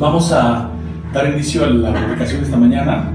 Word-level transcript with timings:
Vamos 0.00 0.32
a 0.32 0.70
dar 1.12 1.30
inicio 1.30 1.62
a 1.62 1.66
la 1.68 1.92
publicación 1.92 2.40
de 2.40 2.46
esta 2.46 2.56
mañana. 2.56 3.10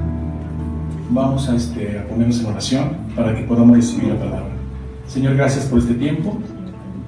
Vamos 1.09 1.49
a, 1.49 1.55
este, 1.55 1.97
a 1.97 2.07
ponernos 2.07 2.39
en 2.41 2.45
oración 2.45 2.89
para 3.15 3.35
que 3.35 3.41
podamos 3.41 3.75
recibir 3.75 4.09
la 4.09 4.19
palabra. 4.19 4.51
Señor, 5.07 5.35
gracias 5.35 5.65
por 5.65 5.79
este 5.79 5.95
tiempo. 5.95 6.37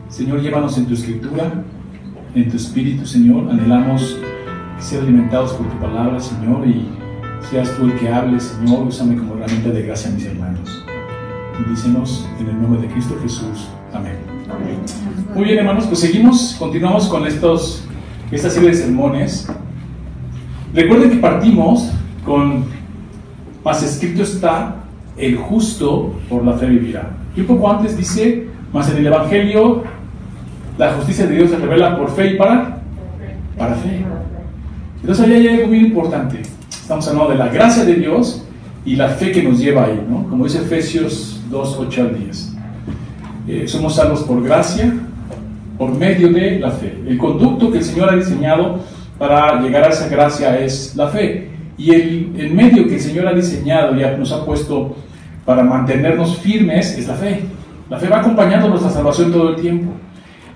Señor, 0.09 0.41
llévanos 0.41 0.79
en 0.79 0.87
tu 0.87 0.95
escritura, 0.95 1.63
en 2.33 2.49
tu 2.49 2.57
espíritu, 2.57 3.05
Señor. 3.05 3.51
Anhelamos 3.51 4.17
ser 4.79 5.03
alimentados 5.03 5.53
por 5.53 5.69
tu 5.69 5.77
palabra, 5.77 6.19
Señor, 6.19 6.67
y 6.67 6.87
seas 7.47 7.69
tú 7.77 7.85
el 7.85 7.99
que 7.99 8.09
hable, 8.09 8.39
Señor. 8.39 8.87
Úsame 8.87 9.15
como 9.15 9.35
herramienta 9.35 9.69
de 9.69 9.83
gracia 9.83 10.09
a 10.09 10.13
mis 10.15 10.25
hermanos. 10.25 10.83
Bendícenos 11.53 12.27
en 12.39 12.49
el 12.49 12.59
nombre 12.59 12.81
de 12.81 12.87
Cristo 12.87 13.15
Jesús. 13.21 13.67
Amén. 13.93 14.15
Muy 15.35 15.43
bien, 15.43 15.59
hermanos, 15.59 15.85
pues 15.85 15.99
seguimos, 15.99 16.55
continuamos 16.57 17.07
con 17.07 17.27
estos, 17.27 17.83
esta 18.31 18.49
serie 18.49 18.69
de 18.69 18.75
sermones. 18.75 19.47
Recuerden 20.73 21.11
que 21.11 21.17
partimos 21.17 21.91
con, 22.25 22.65
más 23.63 23.83
escrito 23.83 24.23
está, 24.23 24.75
el 25.17 25.37
justo 25.37 26.13
por 26.29 26.45
la 26.45 26.53
fe 26.53 26.67
vivirá. 26.67 27.09
Y 27.35 27.41
un 27.41 27.47
poco 27.47 27.71
antes 27.71 27.97
dice, 27.97 28.47
más 28.73 28.89
en 28.91 28.97
el 28.97 29.07
Evangelio, 29.07 29.83
la 30.77 30.93
justicia 30.93 31.25
de 31.25 31.35
Dios 31.35 31.49
se 31.49 31.57
revela 31.57 31.97
por 31.97 32.11
fe 32.11 32.33
y 32.33 32.37
para, 32.37 32.81
para 33.57 33.75
fe. 33.75 34.05
Entonces 35.01 35.25
ahí 35.25 35.33
hay 35.33 35.47
algo 35.55 35.67
muy 35.67 35.79
importante. 35.79 36.41
Estamos 36.69 37.07
hablando 37.07 37.31
de 37.31 37.37
la 37.37 37.47
gracia 37.47 37.83
de 37.85 37.95
Dios 37.95 38.43
y 38.85 38.95
la 38.95 39.09
fe 39.09 39.31
que 39.31 39.43
nos 39.43 39.59
lleva 39.59 39.85
ahí, 39.85 40.05
¿no? 40.09 40.27
Como 40.29 40.45
dice 40.45 40.59
Efesios 40.59 41.41
2, 41.49 41.77
8 41.79 42.01
al 42.01 42.19
10. 42.19 42.53
Eh, 43.47 43.67
somos 43.67 43.95
salvos 43.95 44.23
por 44.23 44.43
gracia, 44.43 44.93
por 45.77 45.91
medio 45.91 46.31
de 46.31 46.59
la 46.59 46.71
fe. 46.71 46.97
El 47.07 47.17
conducto 47.17 47.71
que 47.71 47.79
el 47.79 47.83
Señor 47.83 48.09
ha 48.09 48.15
diseñado 48.15 48.79
para 49.17 49.61
llegar 49.61 49.83
a 49.83 49.89
esa 49.89 50.07
gracia 50.07 50.57
es 50.59 50.95
la 50.95 51.07
fe. 51.07 51.49
Y 51.77 51.91
el, 51.91 52.51
medio 52.53 52.87
que 52.87 52.95
el 52.95 53.01
Señor 53.01 53.27
ha 53.27 53.33
diseñado 53.33 53.95
y 53.95 54.17
nos 54.17 54.31
ha 54.31 54.45
puesto 54.45 54.95
para 55.45 55.63
mantenernos 55.63 56.37
firmes 56.37 56.97
es 56.97 57.07
la 57.07 57.13
fe. 57.13 57.41
La 57.89 57.97
fe 57.97 58.07
va 58.07 58.19
acompañando 58.19 58.67
nuestra 58.67 58.89
salvación 58.89 59.31
todo 59.31 59.49
el 59.49 59.61
tiempo. 59.61 59.91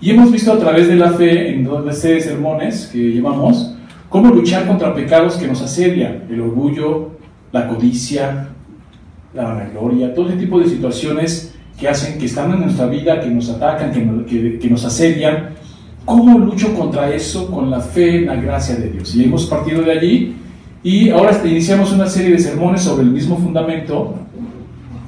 Y 0.01 0.09
hemos 0.09 0.31
visto 0.31 0.51
a 0.51 0.57
través 0.57 0.87
de 0.87 0.95
la 0.95 1.11
fe, 1.11 1.53
en 1.53 1.63
dos 1.63 1.95
series 1.95 2.25
sermones 2.25 2.89
que 2.91 2.97
llevamos, 2.97 3.75
cómo 4.09 4.33
luchar 4.33 4.67
contra 4.67 4.93
pecados 4.95 5.35
que 5.35 5.47
nos 5.47 5.61
asedian, 5.61 6.23
el 6.29 6.41
orgullo, 6.41 7.11
la 7.51 7.67
codicia, 7.67 8.49
la 9.33 9.43
vanagloria, 9.43 10.13
todo 10.13 10.27
ese 10.29 10.37
tipo 10.37 10.59
de 10.59 10.67
situaciones 10.67 11.53
que 11.79 11.87
hacen, 11.87 12.19
que 12.19 12.25
están 12.25 12.51
en 12.51 12.61
nuestra 12.61 12.87
vida, 12.87 13.19
que 13.21 13.29
nos 13.29 13.49
atacan, 13.49 13.91
que, 13.91 14.69
nos 14.69 14.85
asedian. 14.85 15.49
¿Cómo 16.05 16.39
lucho 16.39 16.73
contra 16.73 17.13
eso 17.13 17.49
con 17.51 17.69
la 17.69 17.79
fe 17.79 18.17
en 18.17 18.25
la 18.27 18.35
gracia 18.35 18.75
de 18.75 18.89
Dios? 18.89 19.15
Y 19.15 19.23
hemos 19.23 19.45
partido 19.45 19.83
de 19.83 19.91
allí 19.91 20.35
y 20.83 21.09
ahora 21.09 21.39
iniciamos 21.45 21.91
una 21.93 22.07
serie 22.07 22.31
de 22.31 22.39
sermones 22.39 22.81
sobre 22.81 23.03
el 23.03 23.11
mismo 23.11 23.37
fundamento 23.37 24.15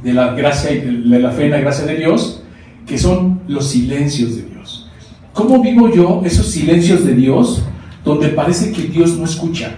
de 0.04 0.14
la 0.14 0.34
gracia 0.34 0.72
y 0.72 0.82
de 0.82 1.20
la 1.20 1.32
fe 1.32 1.46
en 1.46 1.52
la 1.52 1.62
gracia 1.62 1.86
de 1.86 1.96
Dios, 1.98 2.44
que 2.86 2.98
son 2.98 3.42
los 3.48 3.70
silencios 3.70 4.36
de 4.36 4.44
Dios. 4.44 4.88
¿Cómo 5.34 5.64
vivo 5.64 5.92
yo 5.92 6.22
esos 6.24 6.48
silencios 6.48 7.04
de 7.06 7.16
Dios 7.16 7.64
donde 8.06 8.30
parece 8.30 8.72
que 8.72 8.84
Dios 8.84 9.18
no 9.18 9.26
escucha? 9.26 9.76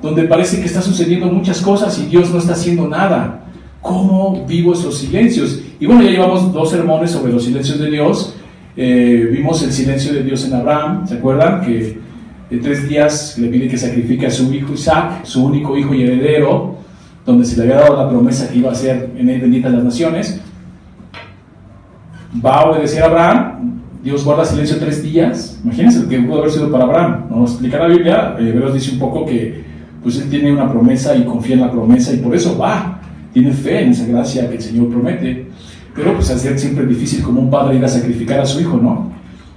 Donde 0.00 0.24
parece 0.24 0.60
que 0.60 0.66
está 0.66 0.80
sucediendo 0.80 1.26
muchas 1.26 1.60
cosas 1.60 1.98
y 1.98 2.06
Dios 2.06 2.30
no 2.30 2.38
está 2.38 2.52
haciendo 2.52 2.86
nada. 2.86 3.46
¿Cómo 3.82 4.44
vivo 4.46 4.74
esos 4.74 4.98
silencios? 4.98 5.60
Y 5.80 5.86
bueno, 5.86 6.02
ya 6.02 6.10
llevamos 6.10 6.52
dos 6.52 6.70
sermones 6.70 7.10
sobre 7.10 7.32
los 7.32 7.42
silencios 7.42 7.80
de 7.80 7.90
Dios. 7.90 8.35
Eh, 8.76 9.30
vimos 9.32 9.62
el 9.62 9.72
silencio 9.72 10.12
de 10.12 10.22
Dios 10.22 10.44
en 10.44 10.54
Abraham, 10.54 11.06
¿se 11.08 11.14
acuerdan? 11.14 11.62
Que 11.62 11.98
en 12.50 12.60
tres 12.60 12.88
días 12.88 13.38
le 13.38 13.48
pide 13.48 13.68
que 13.68 13.78
sacrifique 13.78 14.26
a 14.26 14.30
su 14.30 14.52
hijo 14.52 14.74
Isaac, 14.74 15.24
su 15.24 15.44
único 15.44 15.76
hijo 15.76 15.94
y 15.94 16.02
heredero, 16.02 16.76
donde 17.24 17.44
se 17.44 17.56
le 17.56 17.62
había 17.62 17.76
dado 17.76 17.96
la 17.96 18.08
promesa 18.08 18.48
que 18.48 18.58
iba 18.58 18.70
a 18.70 18.74
ser 18.74 19.10
en 19.16 19.28
él 19.28 19.40
bendita 19.40 19.68
las 19.68 19.82
naciones. 19.82 20.40
Va 22.44 22.60
a 22.60 22.70
obedecer 22.70 23.02
a 23.02 23.06
Abraham, 23.06 23.80
Dios 24.04 24.24
guarda 24.24 24.44
silencio 24.44 24.76
tres 24.78 25.02
días. 25.02 25.58
Imagínense 25.64 26.00
lo 26.00 26.08
que 26.08 26.20
pudo 26.20 26.38
haber 26.40 26.50
sido 26.52 26.70
para 26.70 26.84
Abraham. 26.84 27.26
Nos 27.30 27.52
explica 27.52 27.78
la 27.78 27.88
Biblia, 27.88 28.36
eh, 28.38 28.50
Hebreos 28.50 28.74
dice 28.74 28.92
un 28.92 28.98
poco 28.98 29.24
que 29.24 29.64
pues 30.02 30.20
él 30.20 30.28
tiene 30.28 30.52
una 30.52 30.70
promesa 30.70 31.16
y 31.16 31.24
confía 31.24 31.56
en 31.56 31.62
la 31.62 31.72
promesa 31.72 32.12
y 32.12 32.18
por 32.18 32.32
eso 32.32 32.56
va, 32.56 33.00
tiene 33.32 33.50
fe 33.50 33.82
en 33.82 33.90
esa 33.90 34.06
gracia 34.06 34.48
que 34.48 34.56
el 34.56 34.62
Señor 34.62 34.88
promete. 34.90 35.46
Pero 35.96 36.14
pues 36.14 36.30
hacer 36.30 36.58
siempre 36.58 36.86
difícil 36.86 37.22
como 37.22 37.40
un 37.40 37.50
padre 37.50 37.76
ir 37.76 37.84
a 37.84 37.88
sacrificar 37.88 38.40
a 38.40 38.46
su 38.46 38.60
hijo, 38.60 38.76
¿no? 38.76 39.10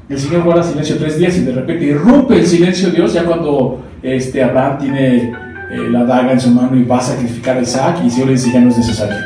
El 0.08 0.18
Señor 0.18 0.44
guarda 0.44 0.64
silencio 0.64 0.98
tres 0.98 1.20
días 1.20 1.38
y 1.38 1.42
de 1.42 1.52
repente 1.52 1.86
irrumpe 1.86 2.40
el 2.40 2.48
silencio 2.48 2.88
de 2.88 2.96
Dios 2.96 3.14
ya 3.14 3.26
cuando 3.26 3.84
este, 4.02 4.42
Abraham 4.42 4.80
tiene 4.80 5.18
eh, 5.18 5.90
la 5.92 6.04
daga 6.04 6.32
en 6.32 6.40
su 6.40 6.50
mano 6.50 6.76
y 6.76 6.84
va 6.84 6.98
a 6.98 7.02
sacrificar 7.02 7.58
a 7.58 7.62
Isaac 7.62 8.00
y 8.02 8.06
el 8.06 8.12
Señor 8.12 8.28
le 8.28 8.34
dice 8.34 8.52
ya 8.52 8.62
no 8.62 8.70
es 8.70 8.78
necesario. 8.78 9.18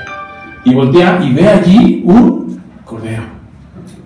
Y 0.66 0.74
voltea 0.74 1.22
y 1.24 1.34
ve 1.34 1.48
allí 1.48 2.04
un 2.06 2.60
cordero. 2.84 3.24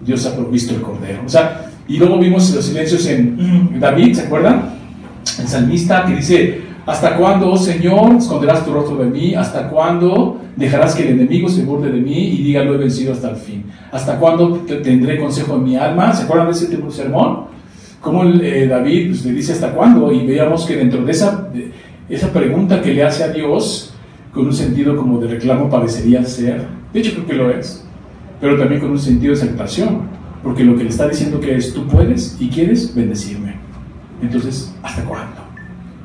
Dios 0.06 0.26
ha 0.26 0.36
provisto 0.36 0.76
el 0.76 0.82
cordero. 0.82 1.22
O 1.26 1.30
sea, 1.30 1.72
y 1.88 1.98
luego 1.98 2.20
vimos 2.20 2.54
los 2.54 2.66
silencios 2.66 3.06
en 3.08 3.80
David, 3.80 4.16
¿se 4.16 4.22
acuerdan? 4.24 4.78
El 5.40 5.48
salmista 5.48 6.06
que 6.06 6.16
dice, 6.16 6.62
¿hasta 6.88 7.16
cuándo, 7.16 7.52
oh 7.52 7.58
Señor, 7.58 8.16
esconderás 8.16 8.66
tu 8.66 8.74
rostro 8.74 8.98
de 8.98 9.12
mí? 9.12 9.36
¿Hasta 9.36 9.70
cuándo 9.70 10.42
dejarás 10.56 10.96
que 10.96 11.04
el 11.04 11.20
enemigo 11.20 11.48
se 11.48 11.64
burde 11.64 11.92
de 11.92 12.02
mí 12.02 12.18
y 12.18 12.44
diga, 12.44 12.64
lo 12.64 12.74
he 12.74 12.78
vencido 12.78 13.14
hasta 13.14 13.30
el 13.30 13.36
fin? 13.36 13.66
¿Hasta 13.92 14.18
cuándo 14.18 14.66
tendré 14.84 15.20
consejo 15.20 15.56
en 15.56 15.64
mi 15.64 15.76
alma? 15.76 16.12
¿Se 16.14 16.24
acuerdan 16.24 16.48
de 16.48 16.54
ese 16.54 16.66
tipo 16.66 16.88
de 16.88 16.94
sermón? 16.94 17.46
Como 18.02 18.24
eh, 18.24 18.68
David 18.68 19.10
pues, 19.10 19.26
le 19.26 19.34
dice, 19.34 19.54
¿hasta 19.54 19.72
cuándo? 19.72 20.12
Y 20.12 20.26
veíamos 20.26 20.66
que 20.66 20.76
dentro 20.76 21.04
de 21.04 21.12
esa 21.12 21.50
esa 22.10 22.32
pregunta 22.32 22.82
que 22.82 22.94
le 22.94 23.04
hace 23.04 23.24
a 23.24 23.30
Dios, 23.30 23.94
con 24.34 24.46
un 24.46 24.54
sentido 24.54 24.96
como 24.96 25.20
de 25.20 25.28
reclamo 25.28 25.70
parecería 25.70 26.24
ser, 26.24 26.66
de 26.94 27.00
hecho 27.00 27.12
creo 27.14 27.26
que 27.26 27.34
lo 27.34 27.50
es, 27.52 27.86
pero 28.40 28.58
también 28.58 28.80
con 28.80 28.92
un 28.92 29.00
sentido 29.00 29.34
de 29.34 29.42
aceptación, 29.42 30.04
porque 30.42 30.64
lo 30.64 30.78
que 30.78 30.84
le 30.84 30.90
está 30.90 31.08
diciendo 31.08 31.40
que 31.40 31.56
es, 31.56 31.74
tú 31.74 31.86
puedes 31.88 32.38
y 32.40 32.50
quieres 32.50 32.96
bendecirme. 32.96 33.56
Entonces, 34.22 34.74
¿hasta 34.84 35.04
cuándo? 35.04 35.36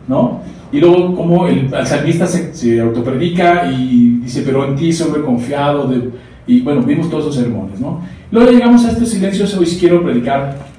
¿No? 0.09 0.41
Y 0.73 0.81
luego 0.81 1.15
como 1.15 1.47
el, 1.47 1.71
salmista 1.85 2.27
se, 2.27 2.55
se, 2.55 2.81
autopredica 2.81 3.71
y 3.71 4.21
dice, 4.23 4.43
pero 4.45 4.67
en 4.67 4.75
ti 4.75 4.93
soy 4.93 5.21
confiado, 5.21 5.87
de, 5.87 6.11
y 6.47 6.63
bueno, 6.63 6.83
vimos 6.83 7.11
todos 7.11 7.25
esos 7.25 7.37
sermones, 7.37 7.79
¿no? 7.79 8.01
Luego 8.31 8.51
llegamos 8.51 8.85
a 8.87 8.93
estos 8.93 9.11
silencios, 9.11 9.55
hoy 9.55 9.67
quiero 9.79 10.03
predicar 10.03 10.73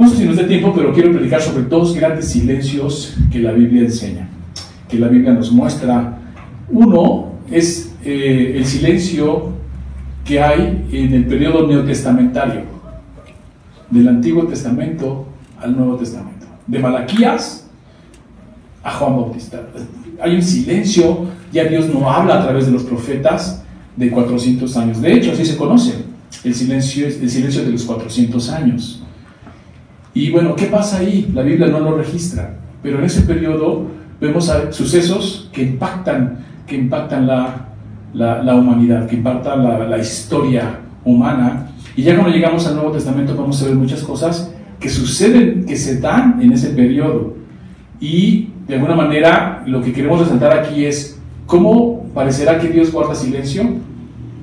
no 0.00 0.08
sé 0.08 0.16
si 0.16 0.24
nos 0.24 0.36
dé 0.38 0.44
tiempo, 0.44 0.72
pero 0.74 0.94
quiero 0.94 1.12
predicar 1.12 1.42
sobre 1.42 1.64
dos 1.64 1.94
grandes 1.94 2.24
silencios 2.30 3.18
que 3.30 3.38
la 3.38 3.52
Biblia 3.52 3.82
enseña, 3.82 4.30
que 4.88 4.98
la 4.98 5.08
Biblia 5.08 5.34
nos 5.34 5.52
muestra. 5.52 6.16
Uno 6.70 7.32
es 7.50 7.94
eh, 8.02 8.54
el 8.56 8.64
silencio 8.64 9.50
que 10.24 10.40
hay 10.40 10.86
en 10.90 11.12
el 11.12 11.26
periodo 11.26 11.66
neotestamentario, 11.66 12.62
del 13.90 14.08
Antiguo 14.08 14.44
Testamento 14.44 15.26
al 15.60 15.76
Nuevo 15.76 15.96
Testamento, 15.96 16.46
de 16.66 16.78
Malaquías 16.78 17.59
a 18.82 18.92
Juan 18.92 19.16
Bautista. 19.16 19.62
Hay 20.22 20.34
un 20.34 20.42
silencio, 20.42 21.26
ya 21.52 21.64
Dios 21.64 21.92
no 21.92 22.10
habla 22.10 22.40
a 22.40 22.42
través 22.42 22.66
de 22.66 22.72
los 22.72 22.82
profetas 22.84 23.62
de 23.96 24.10
400 24.10 24.76
años. 24.76 25.00
De 25.00 25.12
hecho, 25.12 25.32
así 25.32 25.44
se 25.44 25.56
conoce 25.56 25.94
el 26.44 26.54
silencio, 26.54 27.06
el 27.06 27.30
silencio 27.30 27.64
de 27.64 27.70
los 27.70 27.84
400 27.84 28.50
años. 28.50 29.02
Y 30.14 30.30
bueno, 30.30 30.56
¿qué 30.56 30.66
pasa 30.66 30.98
ahí? 30.98 31.30
La 31.34 31.42
Biblia 31.42 31.68
no 31.68 31.80
lo 31.80 31.96
registra, 31.96 32.58
pero 32.82 32.98
en 32.98 33.04
ese 33.04 33.22
periodo 33.22 33.86
vemos 34.20 34.50
sucesos 34.70 35.48
que 35.52 35.62
impactan, 35.62 36.38
que 36.66 36.76
impactan 36.76 37.26
la, 37.26 37.68
la, 38.12 38.54
humanidad, 38.54 39.06
que 39.06 39.16
impactan 39.16 39.62
la, 39.62 39.78
la, 39.86 39.98
historia 39.98 40.80
humana. 41.04 41.70
Y 41.96 42.02
ya 42.02 42.14
cuando 42.16 42.32
llegamos 42.34 42.66
al 42.66 42.74
Nuevo 42.74 42.92
Testamento 42.92 43.36
vamos 43.36 43.62
a 43.62 43.66
ver 43.66 43.74
muchas 43.76 44.02
cosas 44.02 44.52
que 44.80 44.88
suceden, 44.88 45.64
que 45.64 45.76
se 45.76 46.00
dan 46.00 46.40
en 46.42 46.52
ese 46.52 46.70
periodo. 46.70 47.34
Y 48.00 48.48
de 48.70 48.76
alguna 48.76 48.94
manera 48.94 49.64
lo 49.66 49.82
que 49.82 49.92
queremos 49.92 50.20
resaltar 50.20 50.56
aquí 50.56 50.84
es 50.84 51.18
cómo 51.46 52.06
parecerá 52.14 52.60
que 52.60 52.68
Dios 52.68 52.92
guarda 52.92 53.16
silencio. 53.16 53.64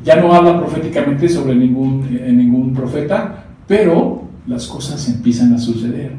Ya 0.04 0.18
no 0.18 0.34
habla 0.34 0.60
proféticamente 0.60 1.30
sobre 1.30 1.56
ningún, 1.56 2.08
ningún 2.36 2.74
profeta, 2.74 3.46
pero 3.68 4.24
las 4.46 4.68
cosas 4.68 5.08
empiezan 5.08 5.54
a 5.54 5.58
suceder. 5.58 6.12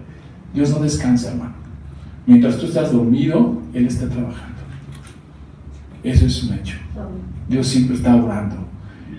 Dios 0.54 0.70
no 0.70 0.80
descansa, 0.80 1.30
hermano. 1.30 1.54
Mientras 2.26 2.56
tú 2.58 2.66
estás 2.66 2.92
dormido, 2.92 3.60
Él 3.74 3.86
está 3.86 4.08
trabajando. 4.08 4.58
Eso 6.02 6.26
es 6.26 6.42
un 6.44 6.54
hecho. 6.54 6.76
Dios 7.48 7.66
siempre 7.66 7.96
está 7.96 8.16
orando. 8.16 8.56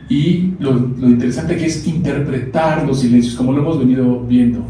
Y 0.09 0.53
lo, 0.59 0.77
interesante 1.07 1.57
que 1.57 1.67
es 1.67 1.85
interpretar 1.87 2.87
los 2.87 3.01
silencios, 3.01 3.35
como 3.35 3.53
lo 3.53 3.59
hemos 3.59 3.77
venido 3.77 4.21
viendo. 4.21 4.65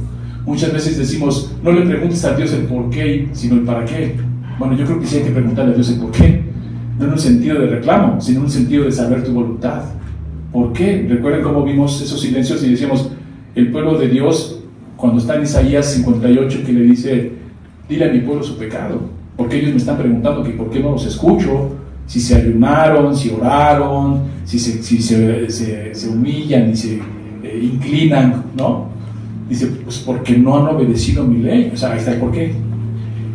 Muchas 0.46 0.74
veces 0.74 0.98
decimos, 0.98 1.54
no 1.64 1.72
le 1.72 1.86
preguntes 1.86 2.24
a 2.26 2.36
Dios 2.36 2.54
el 2.54 2.64
por 2.64 2.90
qué, 2.90 3.30
sino 3.34 3.56
el 3.56 3.62
para 3.62 3.86
qué. 3.86 4.16
Bueno, 4.58 4.76
yo 4.76 4.86
creo 4.86 5.00
que 5.00 5.06
sí 5.06 5.18
hay 5.18 5.24
que 5.24 5.32
preguntarle 5.32 5.72
a 5.72 5.76
Dios 5.76 5.90
el 5.90 6.00
por 6.00 6.12
qué. 6.12 6.44
No 6.98 7.06
en 7.06 7.12
un 7.12 7.20
sentido 7.20 7.60
de 7.60 7.68
reclamo, 7.68 8.20
sino 8.20 8.40
en 8.40 8.46
un 8.46 8.52
sentido 8.52 8.86
de 8.86 8.92
saber 8.92 9.24
tu 9.24 9.32
voluntad. 9.32 9.84
¿Por 10.52 10.74
qué? 10.74 11.06
Recuerden 11.08 11.44
cómo 11.44 11.64
vimos 11.64 12.02
esos 12.02 12.20
silencios 12.20 12.64
y 12.64 12.72
decíamos, 12.72 13.10
el 13.56 13.72
pueblo 13.72 13.98
de 13.98 14.08
Dios, 14.08 14.62
cuando 14.98 15.20
está 15.20 15.36
en 15.36 15.44
Isaías 15.44 15.86
58, 15.94 16.64
que 16.66 16.74
le 16.74 16.82
dice, 16.82 17.32
dile 17.88 18.10
a 18.10 18.14
mi 18.14 18.20
pueblo 18.20 18.44
su 18.44 18.58
pecado, 18.58 19.02
porque 19.38 19.58
ellos 19.58 19.72
me 19.72 19.78
están 19.78 19.98
preguntando 19.98 20.44
que 20.44 20.52
por 20.52 20.70
qué 20.70 20.80
no 20.80 20.92
los 20.92 21.06
escucho, 21.06 21.76
si 22.06 22.20
se 22.20 22.36
ayunaron, 22.36 23.16
si 23.16 23.30
oraron, 23.30 24.24
si 24.44 24.58
se, 24.58 24.82
si 24.82 25.00
se, 25.00 25.50
se, 25.94 26.10
humillan 26.10 26.72
y 26.72 26.76
se 26.76 26.96
eh, 27.44 27.60
inclinan, 27.62 28.46
¿no? 28.58 28.88
Dice, 29.50 29.68
pues 29.84 29.98
porque 30.00 30.38
no 30.38 30.58
han 30.58 30.76
obedecido 30.76 31.26
mi 31.26 31.42
ley, 31.42 31.72
o 31.74 31.78
sea, 31.78 31.94
ahí 31.94 31.98
está 31.98 32.14
el 32.14 32.20
por 32.20 32.32
qué. 32.32 32.54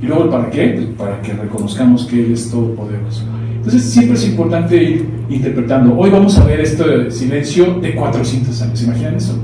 Y 0.00 0.06
luego 0.06 0.24
el 0.24 0.30
para 0.30 0.48
qué, 0.48 0.68
pues 0.68 0.86
para 0.96 1.20
que 1.20 1.32
reconozcamos 1.32 2.04
que 2.06 2.24
Él 2.24 2.32
es 2.32 2.50
todopoderoso. 2.50 3.24
Entonces 3.56 3.82
siempre 3.82 4.14
es 4.14 4.28
importante 4.28 4.76
ir 4.76 5.08
interpretando. 5.28 5.96
Hoy 5.96 6.10
vamos 6.10 6.38
a 6.38 6.44
ver 6.44 6.60
este 6.60 7.10
silencio 7.10 7.80
de 7.80 7.94
400 7.94 8.62
años, 8.62 8.78
¿se 8.78 8.84
imaginan 8.84 9.14
eso? 9.14 9.38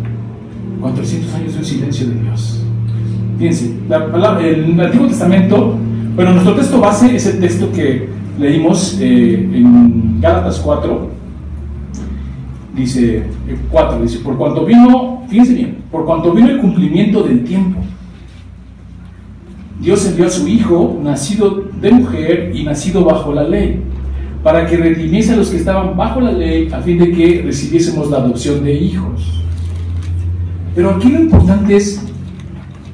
400 0.81 1.35
años 1.35 1.53
de 1.55 1.59
un 1.59 1.65
silencio 1.65 2.07
de 2.07 2.15
Dios. 2.15 2.63
Fíjense, 3.39 3.73
el 3.89 4.81
Antiguo 4.81 5.07
Testamento, 5.09 5.77
bueno, 6.15 6.33
nuestro 6.33 6.55
texto 6.55 6.81
base 6.81 7.17
es 7.17 7.27
el 7.27 7.41
texto 7.41 7.73
que 7.73 8.09
leímos 8.39 8.99
eh, 9.01 9.35
en 9.35 10.21
Gálatas 10.21 10.59
4, 10.59 11.09
dice 12.77 13.23
4, 13.71 13.97
eh, 13.97 14.03
dice, 14.03 14.19
por 14.19 14.37
cuanto 14.37 14.67
vino, 14.67 15.23
fíjense 15.29 15.55
bien, 15.55 15.77
por 15.91 16.05
cuanto 16.05 16.33
vino 16.33 16.49
el 16.49 16.59
cumplimiento 16.59 17.23
del 17.23 17.45
tiempo, 17.45 17.81
Dios 19.81 20.07
envió 20.07 20.27
a 20.27 20.31
su 20.31 20.47
Hijo, 20.47 21.01
nacido 21.03 21.65
de 21.81 21.91
mujer 21.91 22.53
y 22.55 22.65
nacido 22.65 23.05
bajo 23.05 23.33
la 23.33 23.45
ley, 23.45 23.81
para 24.43 24.67
que 24.67 24.77
redimiese 24.77 25.33
a 25.33 25.37
los 25.37 25.51
que 25.51 25.57
estaban 25.57 25.97
bajo 25.97 26.21
la 26.21 26.33
ley, 26.33 26.69
a 26.73 26.81
fin 26.81 26.99
de 26.99 27.11
que 27.13 27.43
recibiésemos 27.45 28.11
la 28.11 28.19
adopción 28.19 28.63
de 28.63 28.75
hijos. 28.75 29.45
Pero 30.75 30.91
aquí 30.91 31.11
lo 31.11 31.21
importante 31.21 31.77
es 31.77 32.03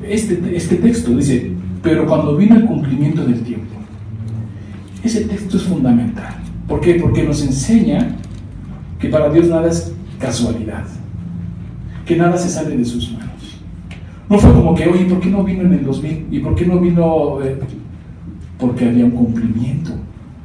este, 0.02 0.56
este 0.56 0.76
texto, 0.76 1.10
dice, 1.10 1.52
pero 1.82 2.06
cuando 2.06 2.36
vino 2.36 2.56
el 2.56 2.64
cumplimiento 2.64 3.24
del 3.24 3.42
tiempo. 3.42 3.74
Ese 5.02 5.24
texto 5.24 5.56
es 5.56 5.64
fundamental. 5.64 6.36
¿Por 6.66 6.80
qué? 6.80 6.94
Porque 6.94 7.22
nos 7.22 7.42
enseña 7.42 8.16
que 8.98 9.08
para 9.08 9.30
Dios 9.30 9.46
nada 9.48 9.68
es 9.68 9.92
casualidad, 10.18 10.84
que 12.06 12.16
nada 12.16 12.38
se 12.38 12.48
sale 12.48 12.76
de 12.76 12.84
sus 12.84 13.12
manos. 13.12 13.60
No 14.30 14.38
fue 14.38 14.52
como 14.52 14.74
que, 14.74 14.86
oye, 14.86 15.04
¿por 15.04 15.20
qué 15.20 15.28
no 15.28 15.42
vino 15.42 15.62
en 15.62 15.74
el 15.74 15.84
2000? 15.84 16.28
¿Y 16.30 16.38
por 16.38 16.54
qué 16.54 16.64
no 16.64 16.78
vino? 16.78 17.38
Eh? 17.42 17.58
Porque 18.58 18.86
había 18.86 19.04
un 19.04 19.10
cumplimiento. 19.10 19.90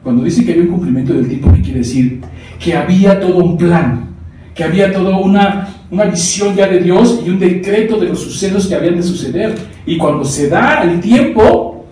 Cuando 0.03 0.23
dice 0.23 0.43
que 0.43 0.51
había 0.51 0.63
un 0.63 0.69
cumplimiento 0.69 1.13
del 1.13 1.27
tiempo, 1.27 1.53
¿qué 1.53 1.61
quiere 1.61 1.79
decir? 1.79 2.21
Que 2.59 2.75
había 2.75 3.19
todo 3.19 3.37
un 3.37 3.57
plan, 3.57 4.09
que 4.55 4.63
había 4.63 4.91
toda 4.91 5.17
una, 5.17 5.69
una 5.91 6.05
visión 6.05 6.55
ya 6.55 6.67
de 6.67 6.79
Dios 6.79 7.21
y 7.25 7.29
un 7.29 7.39
decreto 7.39 7.99
de 7.99 8.09
los 8.09 8.19
sucesos 8.19 8.67
que 8.67 8.75
habían 8.75 8.95
de 8.95 9.03
suceder. 9.03 9.55
Y 9.85 9.97
cuando 9.97 10.25
se 10.25 10.49
da 10.49 10.83
el 10.83 10.99
tiempo, 10.99 11.85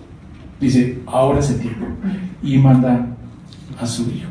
dice, 0.60 0.98
ahora 1.06 1.38
es 1.38 1.50
el 1.50 1.60
tiempo. 1.60 1.86
Y 2.42 2.58
manda 2.58 3.06
a 3.78 3.86
su 3.86 4.02
hijo. 4.02 4.29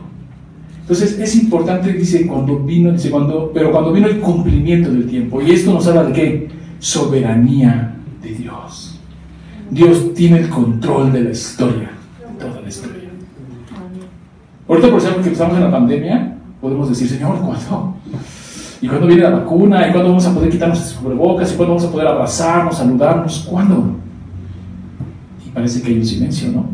Entonces 0.90 1.20
es 1.20 1.36
importante, 1.36 1.94
dice, 1.94 2.26
cuando 2.26 2.58
vino, 2.58 2.92
dice, 2.92 3.12
cuando, 3.12 3.52
pero 3.54 3.72
cuando 3.72 3.94
vino 3.94 4.08
el 4.08 4.20
cumplimiento 4.20 4.90
del 4.90 5.08
tiempo. 5.08 5.40
Y 5.40 5.52
esto 5.52 5.72
nos 5.72 5.86
habla 5.86 6.06
de 6.06 6.14
qué? 6.14 6.50
Soberanía 6.80 7.94
de 8.24 8.30
Dios. 8.30 9.00
Dios 9.70 10.16
tiene 10.16 10.40
el 10.40 10.50
control 10.50 11.12
de 11.12 11.26
la 11.26 11.30
historia, 11.30 11.92
toda 12.40 12.62
la 12.62 12.68
historia. 12.68 13.08
Ahorita, 14.68 14.90
por 14.90 15.00
ejemplo, 15.00 15.24
que 15.24 15.30
estamos 15.30 15.58
en 15.58 15.64
la 15.66 15.72
pandemia, 15.72 16.38
podemos 16.60 16.90
decir, 16.90 17.08
Señor, 17.08 17.38
¿cuándo? 17.38 17.96
¿Y 18.82 18.88
cuándo 18.88 19.06
viene 19.06 19.22
la 19.22 19.30
vacuna? 19.30 19.88
¿Y 19.88 19.92
cuándo 19.92 20.10
vamos 20.10 20.26
a 20.26 20.34
poder 20.34 20.50
quitarnos 20.50 20.80
las 20.80 20.94
cubrebocas? 20.94 21.54
¿Y 21.54 21.56
cuándo 21.56 21.76
vamos 21.76 21.88
a 21.88 21.92
poder 21.92 22.08
abrazarnos, 22.08 22.78
saludarnos? 22.78 23.46
¿Cuándo? 23.48 23.96
Y 25.46 25.52
parece 25.52 25.84
que 25.84 25.90
hay 25.90 26.00
un 26.00 26.06
silencio, 26.06 26.52
¿no? 26.52 26.66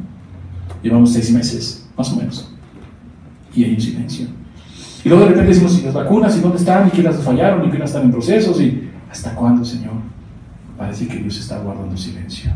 Llevamos 0.81 1.11
seis 1.11 1.33
meses, 1.33 1.85
más 1.97 2.13
o 2.13 2.15
menos. 2.15 2.54
Y 3.55 3.63
hay 3.63 3.73
un 3.75 3.81
silencio. 3.81 4.27
Y 5.03 5.09
luego 5.09 5.23
de 5.23 5.29
repente 5.31 5.49
decimos, 5.49 5.79
¿y 5.79 5.85
las 5.85 5.93
vacunas? 5.93 6.37
¿Y 6.37 6.41
dónde 6.41 6.57
están? 6.57 6.87
¿Y 6.87 6.91
quiénes 6.91 7.17
fallaron? 7.17 7.65
¿Y 7.65 7.69
quiénes 7.69 7.89
están 7.89 8.05
en 8.05 8.11
procesos? 8.11 8.59
¿Y 8.59 8.89
hasta 9.09 9.33
cuándo, 9.35 9.63
Señor? 9.63 9.93
Parece 10.77 11.07
que 11.07 11.17
Dios 11.17 11.39
está 11.39 11.59
guardando 11.59 11.95
silencio. 11.95 12.51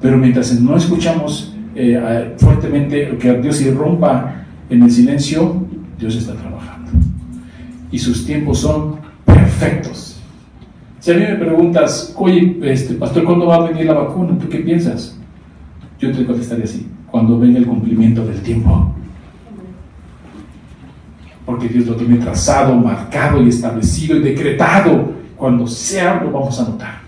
Pero 0.00 0.16
mientras 0.16 0.58
no 0.60 0.76
escuchamos 0.76 1.54
eh, 1.74 2.34
fuertemente 2.38 3.16
que 3.18 3.34
Dios 3.40 3.60
irrumpa 3.60 4.44
en 4.70 4.82
el 4.82 4.90
silencio, 4.90 5.66
Dios 5.98 6.16
está 6.16 6.34
trabajando 6.34 6.74
y 7.94 7.98
sus 8.00 8.26
tiempos 8.26 8.58
son 8.58 8.96
perfectos. 9.24 10.16
Si 10.98 11.12
a 11.12 11.14
mí 11.14 11.20
me 11.20 11.36
preguntas, 11.36 12.12
oye, 12.16 12.58
este, 12.62 12.94
pastor, 12.94 13.22
¿cuándo 13.22 13.46
va 13.46 13.54
a 13.54 13.70
venir 13.70 13.86
la 13.86 13.94
vacuna? 13.94 14.36
¿Tú 14.36 14.48
qué 14.48 14.58
piensas? 14.58 15.16
Yo 16.00 16.10
te 16.10 16.26
contestaré 16.26 16.64
así, 16.64 16.88
cuando 17.08 17.38
venga 17.38 17.60
el 17.60 17.66
cumplimiento 17.66 18.26
del 18.26 18.40
tiempo. 18.40 18.93
Porque 21.44 21.68
Dios 21.68 21.86
lo 21.86 21.96
tiene 21.96 22.16
trazado, 22.16 22.74
marcado 22.74 23.42
y 23.42 23.48
establecido 23.48 24.16
y 24.16 24.20
decretado. 24.20 25.12
Cuando 25.36 25.66
sea, 25.66 26.22
lo 26.22 26.30
vamos 26.30 26.58
a 26.60 26.64
notar. 26.64 27.04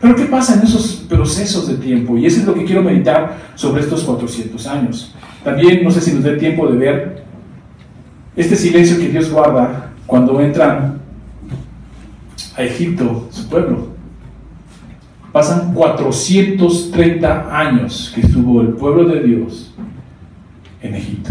Pero 0.00 0.14
¿qué 0.14 0.24
pasa 0.26 0.54
en 0.54 0.62
esos 0.62 1.04
procesos 1.08 1.66
de 1.68 1.74
tiempo? 1.74 2.16
Y 2.16 2.26
eso 2.26 2.40
es 2.40 2.46
lo 2.46 2.54
que 2.54 2.64
quiero 2.64 2.82
meditar 2.82 3.36
sobre 3.54 3.82
estos 3.82 4.04
400 4.04 4.66
años. 4.68 5.14
También 5.42 5.82
no 5.82 5.90
sé 5.90 6.00
si 6.00 6.12
nos 6.12 6.22
dé 6.22 6.36
tiempo 6.36 6.68
de 6.68 6.78
ver 6.78 7.24
este 8.36 8.54
silencio 8.54 8.98
que 8.98 9.08
Dios 9.08 9.30
guarda 9.30 9.90
cuando 10.06 10.40
entran 10.40 11.00
a 12.56 12.62
Egipto, 12.62 13.28
su 13.30 13.48
pueblo. 13.48 13.88
Pasan 15.32 15.74
430 15.74 17.58
años 17.58 18.12
que 18.14 18.22
estuvo 18.22 18.60
el 18.60 18.68
pueblo 18.68 19.04
de 19.04 19.22
Dios 19.22 19.74
en 20.80 20.94
Egipto. 20.94 21.30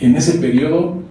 En 0.00 0.16
ese 0.16 0.38
periodo, 0.38 1.02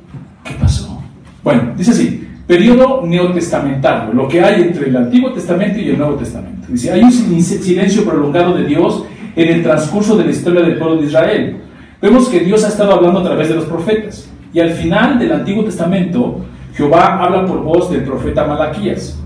¿qué 0.43 0.53
pasó? 0.59 1.01
Bueno, 1.43 1.73
dice 1.77 1.91
así, 1.91 2.27
periodo 2.47 3.05
neotestamentario, 3.05 4.13
lo 4.13 4.27
que 4.27 4.41
hay 4.41 4.61
entre 4.61 4.89
el 4.89 4.95
Antiguo 4.97 5.31
Testamento 5.31 5.79
y 5.79 5.89
el 5.89 5.97
Nuevo 5.97 6.15
Testamento. 6.15 6.67
Dice, 6.69 6.91
hay 6.91 7.03
un 7.03 7.11
silencio 7.11 8.03
prolongado 8.05 8.55
de 8.55 8.65
Dios 8.65 9.05
en 9.35 9.49
el 9.49 9.63
transcurso 9.63 10.17
de 10.17 10.25
la 10.25 10.31
historia 10.31 10.61
del 10.61 10.77
pueblo 10.77 10.97
de 10.97 11.07
Israel. 11.07 11.57
Vemos 12.01 12.27
que 12.27 12.41
Dios 12.41 12.63
ha 12.63 12.67
estado 12.67 12.93
hablando 12.93 13.19
a 13.19 13.23
través 13.23 13.49
de 13.49 13.55
los 13.55 13.65
profetas. 13.65 14.29
Y 14.53 14.59
al 14.59 14.71
final 14.71 15.17
del 15.17 15.31
Antiguo 15.31 15.63
Testamento, 15.63 16.45
Jehová 16.75 17.23
habla 17.23 17.45
por 17.45 17.63
voz 17.63 17.89
del 17.91 18.03
profeta 18.03 18.45
Malaquías. 18.45 19.17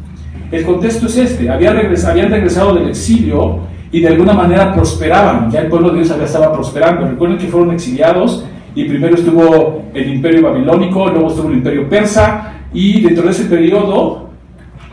El 0.51 0.63
contexto 0.63 1.07
es 1.07 1.17
este, 1.17 1.49
habían 1.49 1.75
regresado, 1.75 2.73
del 2.73 2.87
exilio 2.87 3.59
y 3.91 3.99
de 3.99 4.07
alguna 4.07 4.33
manera 4.33 4.73
prosperaban, 4.73 5.51
ya 5.51 5.61
el 5.61 5.67
pueblo 5.67 5.89
de 5.89 5.95
Dios 5.97 6.11
había 6.11 6.25
estaba 6.25 6.53
prosperando. 6.53 7.07
Recuerden 7.07 7.37
que 7.37 7.47
fueron 7.47 7.71
exiliados 7.71 8.45
y 8.77 8.85
primero 8.85 9.15
estuvo 9.15 9.85
el 9.91 10.07
imperio 10.07 10.43
babilónico, 10.43 11.09
luego 11.09 11.29
estuvo 11.29 11.49
el 11.49 11.57
imperio 11.57 11.89
persa 11.89 12.53
y 12.71 13.01
dentro 13.01 13.23
de 13.23 13.31
ese 13.31 13.45
periodo 13.45 14.29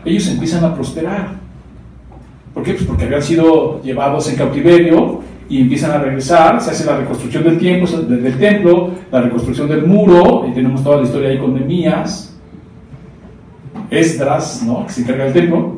ellos 0.03 0.27
empiezan 0.27 0.63
a 0.65 0.73
prosperar. 0.73 1.35
¿Por 2.55 2.63
qué? 2.63 2.73
Pues 2.73 2.85
porque 2.85 3.03
habían 3.03 3.21
sido 3.21 3.83
llevados 3.83 4.27
en 4.27 4.37
cautiverio 4.37 5.21
y 5.47 5.61
empiezan 5.61 5.91
a 5.91 5.99
regresar, 5.99 6.59
se 6.61 6.71
hace 6.71 6.83
la 6.83 6.97
reconstrucción 6.97 7.43
del, 7.43 7.59
tiempo, 7.59 7.85
del 7.85 8.39
templo, 8.39 8.89
la 9.11 9.21
reconstrucción 9.21 9.69
del 9.69 9.85
muro, 9.85 10.47
y 10.49 10.53
tenemos 10.55 10.83
toda 10.83 10.97
la 10.97 11.03
historia 11.03 11.29
ahí 11.29 11.37
con 11.37 11.53
Nemías, 11.53 12.35
Esdras, 13.91 14.63
¿no? 14.65 14.87
que 14.87 14.93
se 14.93 15.01
encarga 15.01 15.25
del 15.25 15.33
templo, 15.33 15.75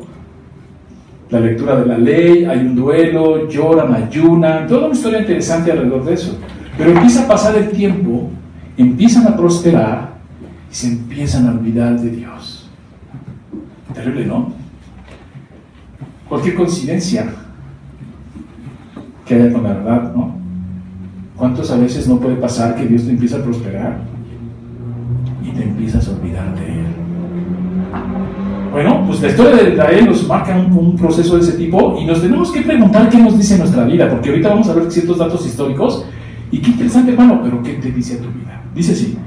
la 1.28 1.40
lectura 1.40 1.76
de 1.76 1.84
la 1.84 1.98
ley, 1.98 2.46
hay 2.46 2.60
un 2.60 2.74
duelo, 2.74 3.46
lloran, 3.50 3.92
ayunan, 3.92 4.66
toda 4.66 4.86
una 4.86 4.94
historia 4.94 5.20
interesante 5.20 5.72
alrededor 5.72 6.06
de 6.06 6.14
eso. 6.14 6.38
Pero 6.78 6.92
empieza 6.92 7.24
a 7.24 7.28
pasar 7.28 7.56
el 7.56 7.70
tiempo, 7.70 8.30
empiezan 8.76 9.26
a 9.26 9.36
prosperar 9.36 10.14
y 10.70 10.74
se 10.74 10.86
empiezan 10.86 11.48
a 11.48 11.50
olvidar 11.50 12.00
de 12.00 12.10
Dios. 12.10 12.70
Terrible, 13.92 14.26
¿no? 14.26 14.52
Cualquier 16.28 16.54
coincidencia 16.54 17.26
queda 19.26 19.52
con 19.52 19.64
la 19.64 19.72
verdad, 19.72 20.14
¿no? 20.14 20.36
¿Cuántos 21.36 21.68
a 21.72 21.76
veces 21.76 22.06
no 22.06 22.20
puede 22.20 22.36
pasar 22.36 22.76
que 22.76 22.86
Dios 22.86 23.04
te 23.04 23.10
empieza 23.10 23.38
a 23.38 23.42
prosperar 23.42 23.98
y 25.42 25.50
te 25.50 25.64
empiezas 25.64 26.06
a 26.06 26.12
olvidar 26.12 26.54
de 26.54 26.66
Él? 26.66 26.86
Bueno, 28.70 29.02
pues 29.06 29.20
la 29.20 29.28
historia 29.28 29.64
de 29.64 29.70
Israel 29.72 30.06
nos 30.06 30.28
marca 30.28 30.56
un, 30.56 30.94
proceso 30.96 31.36
de 31.36 31.42
ese 31.42 31.52
tipo 31.52 31.98
y 32.00 32.04
nos 32.04 32.20
tenemos 32.20 32.52
que 32.52 32.60
preguntar 32.60 33.08
qué 33.08 33.18
nos 33.18 33.36
dice 33.36 33.58
nuestra 33.58 33.84
vida, 33.84 34.08
porque 34.08 34.28
ahorita 34.28 34.50
vamos 34.50 34.68
a 34.68 34.74
ver 34.74 34.92
ciertos 34.92 35.18
datos 35.18 35.44
históricos 35.44 36.04
y 36.50 36.58
qué 36.58 36.70
interesante, 36.70 37.12
hermano, 37.12 37.40
pero 37.42 37.62
¿qué 37.62 37.74
te 37.74 37.90
dice 37.90 38.14
a 38.14 38.18
tu 38.18 38.28
vida? 38.28 38.62
Dice 38.74 38.92
así. 38.92 39.18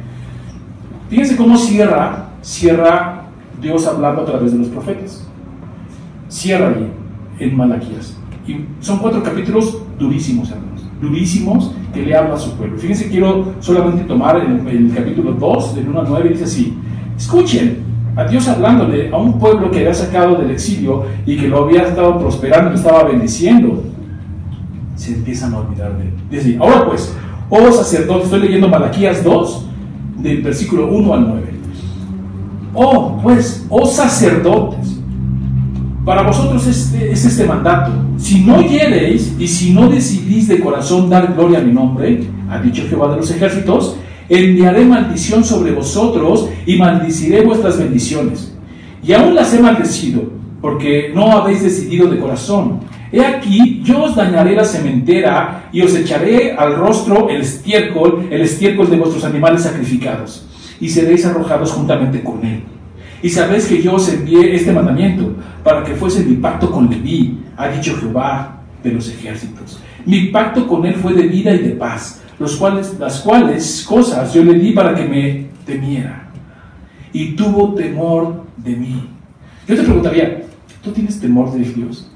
Fíjense 1.10 1.36
cómo 1.36 1.58
cierra, 1.58 2.30
cierra 2.42 3.26
Dios 3.62 3.86
hablando 3.86 4.22
a 4.22 4.26
través 4.26 4.54
de 4.54 4.60
los 4.60 4.68
profetas. 4.68 5.28
Cierra 6.30 6.70
ahí, 6.70 6.92
en 7.40 7.58
Malaquías. 7.58 8.18
Y 8.48 8.66
son 8.80 9.00
cuatro 9.00 9.22
capítulos 9.22 9.84
durísimos, 10.00 10.50
hermanos, 10.50 10.88
durísimos 11.02 11.76
que 11.94 12.02
le 12.02 12.16
habla 12.16 12.36
a 12.36 12.40
su 12.40 12.54
pueblo. 12.54 12.78
Fíjense, 12.78 13.10
quiero 13.10 13.54
solamente 13.60 14.04
tomar 14.06 14.38
el, 14.38 14.68
el 14.68 14.94
capítulo 14.96 15.34
2, 15.34 15.76
del 15.76 15.90
1 15.90 16.00
al 16.00 16.08
9, 16.10 16.30
dice 16.30 16.46
así, 16.46 16.78
escuchen 17.18 17.84
a 18.16 18.26
Dios 18.26 18.48
hablándole 18.48 19.10
a 19.10 19.18
un 19.18 19.38
pueblo 19.40 19.72
que 19.72 19.80
había 19.80 19.94
sacado 19.94 20.36
del 20.36 20.52
exilio 20.52 21.06
y 21.26 21.38
que 21.38 21.48
lo 21.48 21.66
había 21.66 21.84
estado 21.84 22.20
prosperando, 22.20 22.72
lo 22.72 22.76
estaba 22.76 23.04
bendiciendo. 23.04 23.84
Se 25.02 25.16
empiezan 25.16 25.52
a 25.56 25.58
olvidar 25.58 25.98
de 25.98 26.04
él. 26.04 26.14
Dice, 26.30 26.58
ahora 26.60 26.86
pues, 26.86 27.12
oh 27.50 27.72
sacerdote, 27.72 28.26
estoy 28.26 28.42
leyendo 28.42 28.68
Malaquías 28.68 29.24
2, 29.24 29.66
del 30.20 30.44
versículo 30.44 30.90
1 30.90 31.14
al 31.14 31.28
9. 31.28 31.42
Oh, 32.76 33.20
pues, 33.24 33.66
oh 33.70 33.88
sacerdotes, 33.88 35.00
para 36.06 36.22
vosotros 36.22 36.68
este, 36.68 37.12
es 37.12 37.26
este 37.26 37.46
mandato. 37.46 37.92
Si 38.18 38.42
no 38.42 38.58
oyereis 38.58 39.34
y 39.40 39.48
si 39.48 39.74
no 39.74 39.90
decidís 39.90 40.48
de 40.48 40.60
corazón 40.60 41.10
dar 41.10 41.34
gloria 41.34 41.60
a 41.60 41.64
mi 41.64 41.74
nombre, 41.74 42.24
ha 42.48 42.60
dicho 42.60 42.84
Jehová 42.88 43.10
de 43.10 43.18
los 43.18 43.32
ejércitos, 43.32 43.98
enviaré 44.30 44.86
maldición 44.86 45.44
sobre 45.44 45.72
vosotros 45.72 46.48
y 46.68 46.78
maldiciré 46.78 47.42
vuestras 47.42 47.80
bendiciones. 47.80 48.56
Y 49.04 49.14
aún 49.14 49.34
las 49.34 49.52
he 49.56 49.60
maldecido, 49.60 50.22
porque 50.62 51.12
no 51.16 51.32
habéis 51.32 51.64
decidido 51.64 52.08
de 52.08 52.20
corazón. 52.20 52.82
He 53.12 53.26
aquí, 53.26 53.82
yo 53.84 54.04
os 54.04 54.16
dañaré 54.16 54.56
la 54.56 54.64
cementera 54.64 55.70
y 55.72 55.82
os 55.82 55.94
echaré 55.96 56.54
al 56.54 56.76
rostro 56.76 57.30
el 57.30 57.42
estiércol, 57.42 58.28
el 58.32 58.42
estiércol 58.42 58.90
de 58.90 58.98
vuestros 58.98 59.26
animales 59.26 59.64
sacrificados, 59.64 60.48
y 60.80 60.88
seréis 60.88 61.26
arrojados 61.26 61.72
juntamente 61.72 62.24
con 62.24 62.46
él. 62.46 62.64
Y 63.22 63.30
sabéis 63.30 63.66
que 63.66 63.82
yo 63.82 63.96
os 63.96 64.08
envié 64.12 64.56
este 64.56 64.72
mandamiento 64.72 65.36
para 65.64 65.84
que 65.84 65.94
fuese 65.94 66.24
mi 66.24 66.36
pacto 66.36 66.72
con 66.72 66.90
Leví, 66.90 67.38
ha 67.58 67.68
dicho 67.68 67.98
Jehová 67.98 68.62
de 68.82 68.92
los 68.92 69.10
ejércitos. 69.10 69.80
Mi 70.06 70.28
pacto 70.28 70.66
con 70.66 70.86
él 70.86 70.96
fue 70.96 71.14
de 71.14 71.28
vida 71.28 71.54
y 71.54 71.60
de 71.60 71.72
paz, 71.72 72.22
los 72.40 72.56
cuales, 72.56 72.96
las 72.98 73.20
cuales 73.20 73.86
cosas 73.88 74.34
yo 74.34 74.44
le 74.44 74.54
di 74.54 74.72
para 74.72 74.96
que 74.96 75.04
me 75.04 75.46
temiera. 75.66 76.30
Y 77.14 77.36
tuvo 77.36 77.76
temor 77.76 78.46
de 78.58 78.76
mí. 78.76 79.10
Yo 79.68 79.76
te 79.76 79.84
preguntaría, 79.84 80.44
¿tú 80.82 80.92
tienes 80.92 81.20
temor 81.20 81.52
de 81.52 81.60
Dios? 81.60 82.10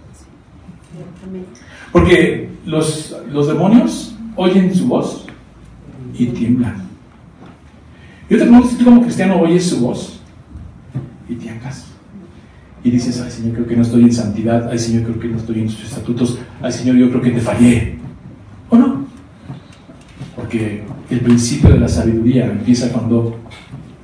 Porque 1.92 2.50
los, 2.66 3.16
los 3.32 3.48
demonios 3.48 4.16
oyen 4.36 4.74
su 4.74 4.88
voz 4.88 5.26
y 6.18 6.28
tiemblan. 6.28 6.86
Yo 8.30 8.38
te 8.38 8.44
pregunto 8.44 8.68
si 8.70 8.78
tú 8.78 8.86
como 8.86 9.02
cristiano 9.02 9.40
oyes 9.40 9.68
su 9.68 9.80
voz 9.80 10.20
y 11.30 11.36
te. 11.36 11.86
Y 12.86 12.92
dices, 12.92 13.20
ay 13.20 13.32
Señor, 13.32 13.54
creo 13.54 13.68
que 13.68 13.76
no 13.76 13.82
estoy 13.82 14.04
en 14.04 14.14
santidad, 14.14 14.70
ay 14.70 14.78
Señor, 14.78 15.06
creo 15.06 15.20
que 15.20 15.28
no 15.28 15.38
estoy 15.38 15.60
en 15.62 15.70
sus 15.70 15.86
estatutos, 15.86 16.38
ay 16.62 16.72
Señor, 16.72 16.96
yo 16.98 17.10
creo 17.10 17.22
que 17.22 17.32
te 17.32 17.42
fallé. 17.42 17.96
¿O 18.70 18.78
no? 18.78 19.08
Porque 20.36 20.84
el 21.10 21.20
principio 21.22 21.72
de 21.72 21.80
la 21.80 21.88
sabiduría 21.88 22.46
empieza 22.46 22.92
cuando 22.92 23.40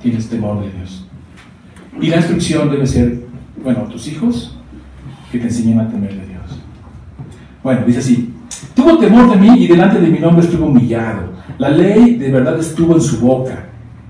tienes 0.02 0.28
temor 0.28 0.64
de 0.64 0.72
Dios. 0.72 1.06
Y 2.00 2.08
la 2.08 2.16
instrucción 2.16 2.72
debe 2.72 2.84
ser, 2.84 3.22
bueno, 3.62 3.82
tus 3.82 4.08
hijos 4.08 4.58
que 5.30 5.38
te 5.38 5.44
enseñen 5.44 5.78
a 5.78 5.88
temer 5.88 6.10
de 6.10 6.16
Dios. 6.16 6.21
Bueno, 7.62 7.82
dice 7.86 8.00
así, 8.00 8.34
tuvo 8.74 8.98
temor 8.98 9.30
de 9.30 9.36
mí 9.36 9.64
y 9.64 9.68
delante 9.68 10.00
de 10.00 10.08
mi 10.08 10.18
nombre 10.18 10.44
estuvo 10.44 10.66
humillado. 10.66 11.32
La 11.58 11.68
ley 11.68 12.16
de 12.16 12.30
verdad 12.30 12.58
estuvo 12.58 12.94
en 12.94 13.00
su 13.00 13.20
boca 13.20 13.66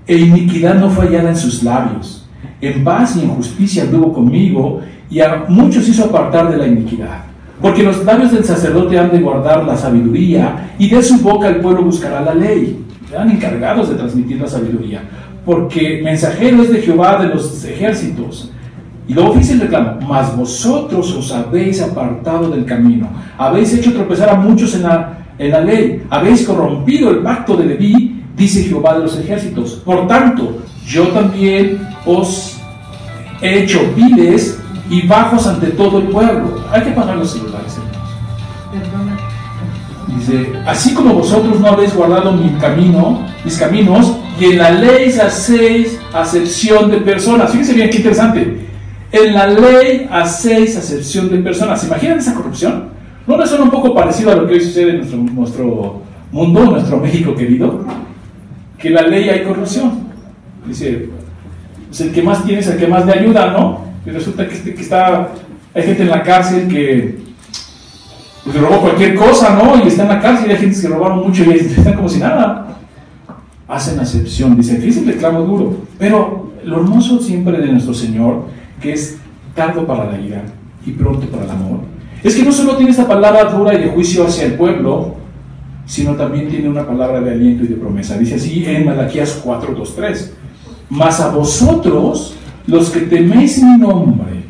e 0.07 0.17
iniquidad 0.17 0.75
no 0.75 0.89
fue 0.89 1.05
hallada 1.05 1.29
en 1.29 1.37
sus 1.37 1.61
labios. 1.63 2.27
En 2.61 2.83
paz 2.83 3.15
y 3.15 3.21
en 3.21 3.29
justicia 3.29 3.83
anduvo 3.83 4.11
conmigo 4.11 4.81
y 5.09 5.19
a 5.19 5.45
muchos 5.47 5.87
hizo 5.87 6.05
apartar 6.05 6.49
de 6.49 6.57
la 6.57 6.67
iniquidad. 6.67 7.25
Porque 7.61 7.83
los 7.83 8.03
labios 8.03 8.31
del 8.31 8.43
sacerdote 8.43 8.97
han 8.97 9.11
de 9.11 9.19
guardar 9.19 9.63
la 9.63 9.77
sabiduría 9.77 10.73
y 10.79 10.89
de 10.89 11.03
su 11.03 11.19
boca 11.19 11.47
el 11.47 11.57
pueblo 11.57 11.83
buscará 11.83 12.21
la 12.21 12.33
ley. 12.33 12.83
Eran 13.11 13.29
encargados 13.29 13.89
de 13.89 13.95
transmitir 13.95 14.41
la 14.41 14.47
sabiduría. 14.47 15.01
Porque 15.45 16.01
mensajero 16.03 16.63
es 16.63 16.71
de 16.71 16.81
Jehová 16.81 17.21
de 17.21 17.29
los 17.29 17.63
ejércitos. 17.63 18.51
Y 19.07 19.13
luego 19.13 19.33
dice 19.33 19.53
el 19.53 19.61
reclamo, 19.61 19.99
mas 20.07 20.35
vosotros 20.35 21.11
os 21.13 21.31
habéis 21.31 21.81
apartado 21.81 22.49
del 22.49 22.65
camino, 22.65 23.09
habéis 23.37 23.73
hecho 23.73 23.93
tropezar 23.93 24.29
a 24.29 24.35
muchos 24.35 24.73
en 24.75 24.83
la, 24.83 25.17
en 25.37 25.51
la 25.51 25.59
ley, 25.59 26.03
habéis 26.09 26.47
corrompido 26.47 27.09
el 27.09 27.17
pacto 27.17 27.57
de 27.57 27.65
Leví, 27.65 28.23
dice 28.35 28.63
Jehová 28.63 28.93
de 28.95 29.01
los 29.01 29.17
ejércitos. 29.17 29.81
Por 29.83 30.07
tanto, 30.07 30.57
yo 30.85 31.09
también 31.09 31.85
os 32.05 32.57
he 33.41 33.63
hecho 33.63 33.79
viles 33.95 34.59
y 34.89 35.05
bajos 35.05 35.47
ante 35.47 35.67
todo 35.71 35.99
el 35.99 36.07
pueblo. 36.07 36.63
Hay 36.71 36.83
que 36.83 36.91
pagar 36.91 37.17
los 37.17 37.31
celulares, 37.31 37.77
hermanos. 37.77 39.21
Dice, 40.15 40.53
así 40.65 40.93
como 40.93 41.15
vosotros 41.15 41.59
no 41.59 41.67
habéis 41.67 41.93
guardado 41.93 42.31
mi 42.31 42.49
camino, 42.59 43.25
mis 43.43 43.57
caminos, 43.57 44.13
y 44.39 44.45
en 44.45 44.57
la 44.57 44.71
ley 44.71 45.09
hacéis 45.09 45.99
acepción 46.13 46.89
de 46.89 46.97
personas. 46.97 47.51
Fíjense 47.51 47.73
bien 47.73 47.89
qué 47.89 47.97
interesante. 47.97 48.62
En 49.13 49.31
la 49.35 49.45
ley 49.45 50.07
hacéis 50.11 50.75
acepción 50.75 51.29
de 51.29 51.37
personas. 51.37 51.79
¿Se 51.79 51.85
imaginan 51.85 52.17
esa 52.17 52.33
corrupción? 52.33 52.85
¿No 53.27 53.37
le 53.37 53.45
suena 53.45 53.63
un 53.63 53.69
poco 53.69 53.93
parecido 53.93 54.31
a 54.31 54.35
lo 54.35 54.47
que 54.47 54.55
hoy 54.55 54.61
sucede 54.61 54.89
en 54.89 54.97
nuestro, 54.97 55.19
nuestro 55.19 56.01
mundo, 56.31 56.65
nuestro 56.65 56.97
México 56.97 57.35
querido? 57.35 57.85
Que 58.75 58.87
en 58.87 58.95
la 58.95 59.03
ley 59.03 59.29
hay 59.29 59.43
corrupción. 59.43 60.07
Dice, 60.65 61.09
pues 61.89 62.01
el 62.01 62.11
que 62.11 62.23
más 62.23 62.43
tiene 62.43 62.61
es 62.61 62.67
el 62.67 62.77
que 62.79 62.87
más 62.87 63.05
le 63.05 63.13
ayuda, 63.13 63.51
¿no? 63.51 63.85
Y 64.03 64.09
resulta 64.09 64.47
que, 64.47 64.73
que 64.73 64.81
está, 64.81 65.29
hay 65.75 65.83
gente 65.83 66.01
en 66.01 66.09
la 66.09 66.23
cárcel 66.23 66.67
que 66.67 67.19
pues, 68.43 68.59
robó 68.59 68.81
cualquier 68.81 69.13
cosa, 69.13 69.55
¿no? 69.55 69.77
Y 69.85 69.89
está 69.89 70.03
en 70.03 70.09
la 70.09 70.21
cárcel 70.21 70.49
y 70.49 70.53
hay 70.53 70.57
gente 70.57 70.81
que 70.81 70.87
robaron 70.87 71.19
mucho 71.19 71.43
y 71.43 71.51
están 71.51 71.93
como 71.93 72.09
si 72.09 72.17
nada. 72.17 72.79
Hacen 73.67 73.99
acepción, 73.99 74.57
dice, 74.57 74.77
fíjense 74.77 75.01
el 75.01 75.05
reclamo 75.05 75.41
duro. 75.41 75.77
Pero 75.99 76.51
lo 76.65 76.77
hermoso 76.77 77.19
siempre 77.19 77.59
de 77.59 77.67
nuestro 77.67 77.93
Señor 77.93 78.62
que 78.83 78.93
es 78.93 79.17
tardo 79.55 79.87
para 79.87 80.11
la 80.11 80.19
ira 80.19 80.43
y 80.85 80.91
pronto 80.91 81.25
para 81.27 81.45
el 81.45 81.51
amor, 81.51 81.79
es 82.21 82.35
que 82.35 82.43
no 82.43 82.51
solo 82.51 82.75
tiene 82.75 82.91
esta 82.91 83.07
palabra 83.07 83.45
dura 83.45 83.73
y 83.73 83.81
de 83.81 83.87
juicio 83.87 84.25
hacia 84.25 84.45
el 84.45 84.53
pueblo, 84.53 85.15
sino 85.85 86.15
también 86.15 86.49
tiene 86.49 86.69
una 86.69 86.85
palabra 86.85 87.19
de 87.21 87.31
aliento 87.31 87.63
y 87.63 87.67
de 87.67 87.75
promesa. 87.75 88.17
Dice 88.17 88.35
así 88.35 88.63
en 88.65 88.85
Malaquías 88.85 89.41
4, 89.43 89.73
2, 89.73 89.95
3. 89.95 90.33
Mas 90.89 91.19
a 91.19 91.29
vosotros, 91.29 92.35
los 92.67 92.89
que 92.89 93.01
teméis 93.01 93.61
mi 93.63 93.77
nombre, 93.77 94.42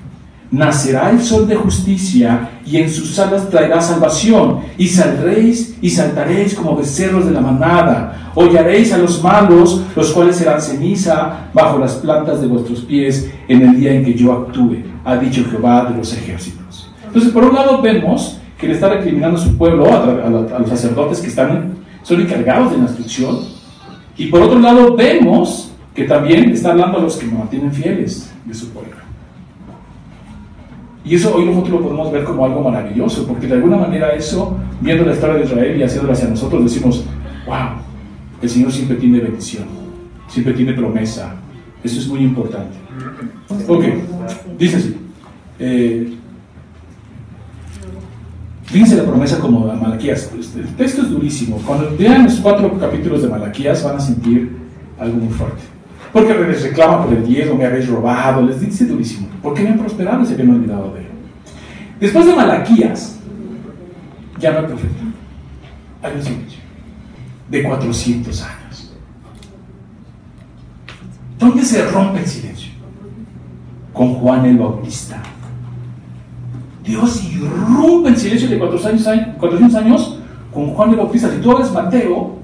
nacerá 0.53 1.10
el 1.10 1.19
sol 1.19 1.48
de 1.48 1.55
justicia 1.55 2.51
y 2.63 2.77
en 2.77 2.88
sus 2.88 3.17
alas 3.17 3.50
traerá 3.50 3.81
salvación 3.81 4.60
y 4.77 4.88
saldréis 4.88 5.75
y 5.81 5.89
saltaréis 5.89 6.53
como 6.53 6.77
becerros 6.77 7.25
de 7.25 7.31
la 7.31 7.41
manada. 7.41 8.31
Hollaréis 8.36 8.93
a 8.93 9.00
los 9.00 9.22
malos, 9.24 9.81
los 9.95 10.12
cuales 10.12 10.36
serán 10.36 10.62
ceniza 10.62 11.50
bajo 11.53 11.79
las 11.79 11.95
plantas 11.95 12.39
de 12.39 12.48
vuestros 12.48 12.81
pies 12.81 13.31
en 13.48 13.63
el 13.63 13.79
día 13.79 13.93
en 13.93 14.05
que 14.05 14.13
yo 14.13 14.31
actúe, 14.31 14.77
ha 15.03 15.17
dicho 15.17 15.43
Jehová 15.50 15.89
de 15.89 15.98
los 15.98 16.13
ejércitos. 16.13 16.91
Entonces, 17.07 17.31
por 17.31 17.45
un 17.45 17.55
lado 17.55 17.81
vemos 17.81 18.38
que 18.57 18.67
le 18.67 18.75
está 18.75 18.89
recriminando 18.89 19.39
a 19.39 19.43
su 19.43 19.57
pueblo, 19.57 19.91
a, 19.91 20.60
los 20.60 20.69
sacerdotes 20.69 21.19
que 21.19 21.27
están, 21.27 21.74
son 22.03 22.22
encargados 22.22 22.72
de 22.72 22.77
la 22.77 22.83
instrucción, 22.83 23.39
y 24.15 24.27
por 24.27 24.41
otro 24.41 24.60
lado 24.60 24.95
vemos 24.95 25.72
que 25.95 26.03
también 26.03 26.51
está 26.51 26.72
hablando 26.72 27.00
a 27.00 27.01
los 27.01 27.17
que 27.17 27.25
mantienen 27.25 27.74
fieles 27.74 28.31
de 28.45 28.53
su 28.53 28.69
pueblo. 28.69 28.92
Y 31.05 31.15
eso 31.15 31.36
hoy 31.36 31.45
nosotros 31.45 31.72
lo 31.72 31.81
podemos 31.81 32.12
ver 32.12 32.24
como 32.24 32.45
algo 32.45 32.62
maravilloso, 32.62 33.27
porque 33.27 33.48
de 33.48 33.55
alguna 33.55 33.77
manera 33.77 34.13
eso, 34.13 34.57
viendo 34.79 35.05
la 35.05 35.13
historia 35.13 35.36
de 35.36 35.43
Israel 35.43 35.77
y 35.77 35.83
haciéndolo 35.83 36.13
hacia 36.13 36.29
nosotros, 36.29 36.63
decimos, 36.63 37.03
wow, 37.45 37.81
el 38.41 38.50
Señor 38.50 38.72
siempre 38.72 38.95
tiene 38.98 39.19
bendición, 39.19 39.65
siempre 40.27 40.53
tiene 40.53 40.74
promesa. 40.74 41.36
Eso 41.83 42.00
es 42.00 42.07
muy 42.07 42.22
importante. 42.22 42.77
Ok, 43.67 43.83
dice 44.57 44.77
así. 44.77 44.98
Eh, 45.60 46.13
fíjense 48.63 48.95
la 48.95 49.03
promesa 49.03 49.39
como 49.39 49.67
Malaquías. 49.67 50.31
El 50.55 50.67
texto 50.75 51.01
es 51.01 51.10
durísimo. 51.10 51.57
Cuando 51.65 51.95
vean 51.98 52.24
los 52.24 52.36
cuatro 52.36 52.77
capítulos 52.79 53.22
de 53.22 53.27
Malaquías 53.27 53.83
van 53.83 53.98
a 53.98 54.00
sentir 54.00 54.55
algo 54.98 55.17
muy 55.17 55.33
fuerte. 55.33 55.72
Porque 56.13 56.32
les 56.32 56.62
reclama 56.62 57.03
por 57.03 57.13
el 57.13 57.25
diezmo, 57.25 57.55
me 57.55 57.65
habéis 57.65 57.89
robado, 57.89 58.43
les 58.43 58.62
dice 58.62 58.86
durísimo. 58.86 59.27
Porque 59.41 59.63
me 59.63 59.70
han 59.70 59.79
prosperado 59.79 60.22
y 60.22 60.27
se 60.27 60.34
habían 60.34 60.51
olvidado 60.51 60.93
de 60.93 61.00
él. 61.00 61.08
Después 62.00 62.27
de 62.27 62.36
Malaquías, 62.36 63.20
ya 64.39 64.51
no 64.51 64.60
hay 64.60 64.65
profeta. 64.65 65.03
Hay 66.03 66.15
un 66.15 66.22
silencio. 66.22 66.60
De 67.50 67.63
400 67.63 68.43
años. 68.43 68.93
¿Dónde 71.39 71.63
se 71.63 71.84
rompe 71.89 72.20
el 72.20 72.27
silencio? 72.27 72.72
Con 73.91 74.13
Juan 74.13 74.46
el 74.46 74.58
Bautista. 74.58 75.22
Dios 76.84 77.24
irrumpe 77.24 78.10
el 78.10 78.17
silencio 78.17 78.50
de 78.50 78.60
400 78.60 79.08
años, 79.08 79.27
400 79.39 79.75
años 79.82 80.20
con 80.53 80.67
Juan 80.74 80.91
el 80.91 80.98
Bautista. 80.98 81.32
Si 81.32 81.38
tú 81.38 81.51
abres 81.51 81.72
Mateo, 81.72 82.36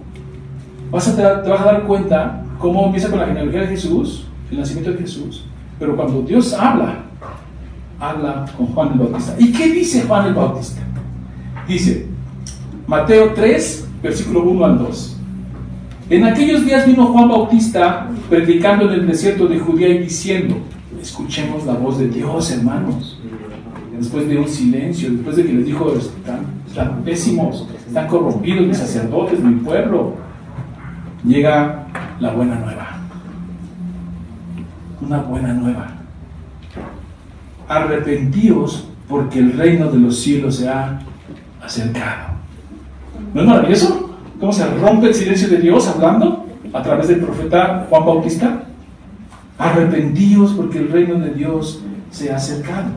vas 0.89 1.07
a 1.07 1.15
te 1.15 1.49
vas 1.49 1.61
a 1.61 1.65
dar 1.65 1.83
cuenta 1.83 2.45
cómo 2.59 2.85
empieza 2.85 3.09
con 3.09 3.19
la 3.19 3.25
genealogía 3.25 3.61
de 3.61 3.67
Jesús, 3.67 4.25
el 4.51 4.59
nacimiento 4.59 4.91
de 4.91 4.97
Jesús, 4.99 5.45
pero 5.79 5.95
cuando 5.95 6.21
Dios 6.21 6.53
habla, 6.53 7.05
habla 7.99 8.45
con 8.55 8.67
Juan 8.67 8.93
el 8.93 8.99
Bautista. 8.99 9.35
¿Y 9.39 9.51
qué 9.51 9.69
dice 9.69 10.03
Juan 10.03 10.27
el 10.27 10.33
Bautista? 10.33 10.81
Dice, 11.67 12.07
Mateo 12.85 13.33
3, 13.33 13.87
versículo 14.03 14.43
1 14.43 14.65
al 14.65 14.77
2. 14.79 15.15
En 16.09 16.25
aquellos 16.25 16.65
días 16.65 16.85
vino 16.85 17.05
Juan 17.07 17.29
Bautista 17.29 18.09
predicando 18.29 18.91
en 18.91 19.01
el 19.01 19.07
desierto 19.07 19.47
de 19.47 19.59
Judea 19.59 19.89
y 19.89 19.99
diciendo, 19.99 20.57
escuchemos 21.01 21.65
la 21.65 21.73
voz 21.73 21.97
de 21.99 22.09
Dios, 22.09 22.51
hermanos. 22.51 23.19
Después 23.97 24.27
de 24.27 24.37
un 24.37 24.47
silencio, 24.47 25.11
después 25.11 25.35
de 25.35 25.45
que 25.45 25.53
les 25.53 25.65
dijo, 25.65 25.93
están 25.95 27.03
pésimos, 27.03 27.67
están 27.85 28.07
corrompidos 28.07 28.65
mis 28.65 28.77
sacerdotes, 28.77 29.39
mi 29.39 29.55
pueblo. 29.55 30.15
Llega 31.25 31.85
la 32.19 32.31
buena 32.31 32.55
nueva. 32.55 32.87
Una 35.01 35.17
buena 35.19 35.53
nueva. 35.53 35.87
Arrepentíos 37.67 38.87
porque 39.07 39.39
el 39.39 39.53
reino 39.53 39.89
de 39.89 39.99
los 39.99 40.19
cielos 40.19 40.57
se 40.57 40.69
ha 40.69 40.99
acercado. 41.63 42.29
¿No 43.33 43.41
es 43.41 43.47
maravilloso? 43.47 44.17
¿Cómo 44.39 44.51
se 44.51 44.65
rompe 44.77 45.07
el 45.07 45.13
silencio 45.13 45.49
de 45.49 45.57
Dios 45.57 45.87
hablando 45.87 46.45
a 46.73 46.81
través 46.81 47.07
del 47.07 47.19
profeta 47.19 47.85
Juan 47.89 48.05
Bautista? 48.05 48.63
Arrepentíos 49.57 50.53
porque 50.53 50.79
el 50.79 50.91
reino 50.91 51.15
de 51.19 51.31
Dios 51.31 51.81
se 52.11 52.31
ha 52.31 52.37
acercado. 52.37 52.89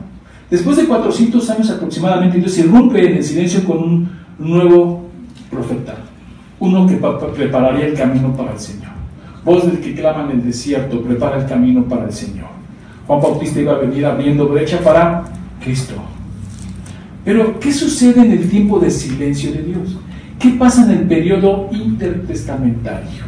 Después 0.49 0.77
de 0.77 0.85
400 0.85 1.49
años 1.49 1.69
aproximadamente, 1.71 2.37
Dios 2.37 2.57
irrumpe 2.57 3.05
en 3.05 3.17
el 3.17 3.23
silencio 3.23 3.63
con 3.63 3.77
un 3.77 4.09
nuevo 4.37 5.07
profeta, 5.49 5.95
uno 6.59 6.85
que 6.87 6.99
prepararía 7.35 7.87
el 7.87 7.93
camino 7.93 8.35
para 8.35 8.53
el 8.53 8.59
Señor. 8.59 8.82
Voz 9.45 9.65
del 9.65 9.79
que 9.79 9.93
clama 9.93 10.23
en 10.23 10.39
el 10.39 10.45
desierto, 10.45 11.01
prepara 11.01 11.41
el 11.41 11.47
camino 11.47 11.83
para 11.83 12.05
el 12.05 12.13
Señor. 12.13 12.47
Juan 13.07 13.21
Bautista 13.21 13.59
iba 13.59 13.73
a 13.73 13.79
venir 13.79 14.05
abriendo 14.05 14.47
brecha 14.47 14.79
para 14.79 15.25
Cristo. 15.61 15.95
Pero, 17.25 17.59
¿qué 17.59 17.71
sucede 17.71 18.21
en 18.21 18.31
el 18.31 18.49
tiempo 18.49 18.79
de 18.79 18.89
silencio 18.89 19.51
de 19.51 19.63
Dios? 19.63 19.97
¿Qué 20.39 20.49
pasa 20.51 20.83
en 20.83 20.91
el 20.91 21.07
periodo 21.07 21.69
intertestamentario? 21.71 23.23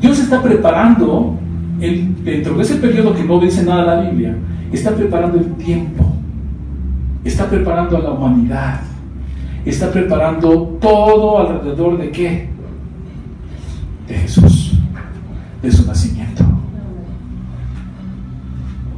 Dios 0.00 0.18
está 0.18 0.42
preparando, 0.42 1.38
dentro 1.78 2.54
de 2.56 2.62
ese 2.62 2.76
periodo 2.76 3.14
que 3.14 3.24
no 3.24 3.40
dice 3.40 3.64
nada 3.64 3.96
la 3.96 4.10
Biblia, 4.10 4.36
está 4.72 4.94
preparando 4.94 5.38
el 5.38 5.52
tiempo, 5.54 6.04
está 7.24 7.48
preparando 7.48 7.96
a 7.96 8.00
la 8.00 8.10
humanidad, 8.10 8.80
está 9.64 9.90
preparando 9.90 10.78
todo 10.80 11.38
alrededor 11.38 11.98
de 11.98 12.10
qué? 12.10 12.48
De 14.06 14.14
Jesús, 14.14 14.55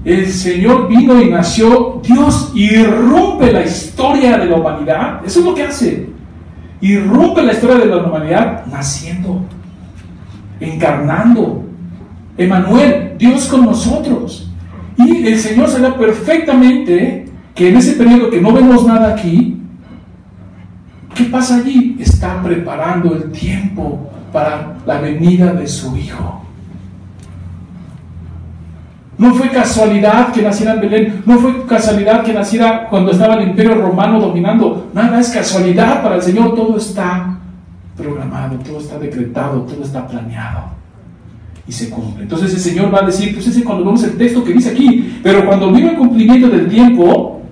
El 0.09 0.27
Señor 0.27 0.89
vino 0.89 1.21
y 1.21 1.29
nació, 1.29 2.01
Dios 2.03 2.51
irrumpe 2.55 3.53
la 3.53 3.63
historia 3.63 4.39
de 4.39 4.47
la 4.47 4.57
humanidad, 4.57 5.21
eso 5.23 5.41
es 5.41 5.45
lo 5.45 5.55
que 5.55 5.65
hace, 5.65 6.09
irrumpe 6.81 7.43
la 7.43 7.53
historia 7.53 7.77
de 7.77 7.85
la 7.85 7.99
humanidad 7.99 8.65
naciendo, 8.65 9.43
encarnando. 10.61 11.63
Emanuel, 12.39 13.17
Dios 13.19 13.49
con 13.49 13.67
nosotros. 13.67 14.51
Y 14.97 15.27
el 15.27 15.39
Señor 15.39 15.69
sabe 15.69 15.93
perfectamente 15.93 17.27
que 17.55 17.69
en 17.69 17.77
ese 17.77 17.93
periodo 17.93 18.31
que 18.31 18.41
no 18.41 18.51
vemos 18.51 18.87
nada 18.87 19.13
aquí, 19.13 19.61
¿qué 21.15 21.25
pasa 21.25 21.57
allí? 21.57 21.99
Está 22.01 22.43
preparando 22.43 23.15
el 23.15 23.31
tiempo 23.31 24.09
para 24.33 24.79
la 24.87 25.03
venida 25.03 25.53
de 25.53 25.69
su 25.69 25.95
Hijo. 25.99 26.48
No 29.19 29.35
fue 29.35 29.51
casualidad 29.51 30.33
que 30.33 30.43
naciera 30.43 30.75
en 30.75 30.81
Belén, 30.81 31.23
no 31.27 31.39
fue 31.39 31.67
casualidad 31.67 32.23
que 32.23 32.33
naciera 32.33 32.87
cuando 32.89 33.11
estaba 33.11 33.35
el 33.35 33.49
imperio 33.49 33.75
romano 33.75 34.21
dominando. 34.21 34.89
Nada 34.95 35.19
es 35.19 35.31
casualidad 35.31 36.03
para 36.03 36.17
el 36.17 36.23
Señor, 36.23 36.55
todo 36.55 36.77
está 36.77 37.37
programado, 37.97 38.57
todo 38.61 38.79
está 38.79 38.97
decretado, 38.99 39.63
todo 39.63 39.83
está 39.83 40.07
planeado 40.07 40.79
y 41.67 41.73
se 41.73 41.91
cumple. 41.91 42.23
Entonces 42.23 42.55
el 42.55 42.61
Señor 42.61 42.95
va 42.95 43.01
a 43.03 43.07
decir, 43.07 43.35
pues 43.35 43.47
ese 43.49 43.65
cuando 43.65 43.85
vemos 43.85 44.03
el 44.05 44.17
texto 44.17 44.43
que 44.45 44.53
dice 44.53 44.71
aquí, 44.71 45.19
pero 45.23 45.45
cuando 45.45 45.71
vino 45.73 45.91
el 45.91 45.97
cumplimiento 45.97 46.49
del 46.49 46.69
tiempo, 46.69 47.43